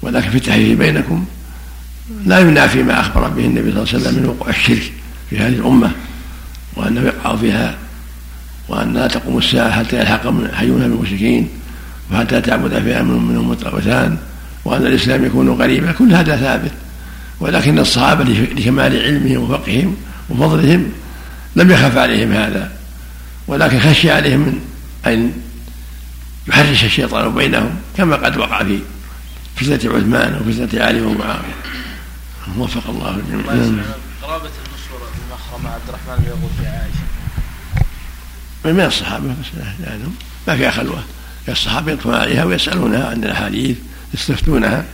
[0.01, 1.25] ولكن في التحريف بينكم
[2.25, 4.91] لا ينافي ما أخبر به النبي صلى الله عليه وسلم من وقوع الشرك
[5.29, 5.91] في هذه الأمة
[6.75, 7.77] وانه يقع فيها
[8.67, 11.49] وأن لا تقوم الساعة حتى يلحق حيون بالمشركين
[12.11, 14.17] وحتى تعبد فئة منهم متغوثان
[14.65, 16.71] وأن الإسلام يكون غريبا كل هذا ثابت.
[17.39, 19.95] ولكن الصحابة لكمال علمهم وفقههم
[20.29, 20.91] وفضلهم
[21.55, 22.71] لم يخف عليهم هذا.
[23.47, 24.59] ولكن خشي عليهم من
[25.07, 25.31] أن
[26.47, 28.79] يحرش الشيطان بينهم كما قد وقع في
[29.55, 31.55] فتنة عثمان وفتنة علي ومعاوية.
[32.57, 33.83] وفق الله الجميع.
[34.21, 34.91] قرابة النصر
[35.25, 37.05] المخرمة عبد الرحمن يقول في عائشة.
[38.65, 39.47] من الصحابة بس
[40.47, 41.03] ما فيها خلوة
[41.49, 43.77] الصحابة يطلعون عليها ويسألونها عن الأحاديث
[44.13, 44.85] يستفتونها.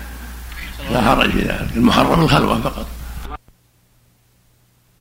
[0.91, 1.69] لا حرج في ذلك.
[1.75, 2.87] المحرم الخلوة فقط.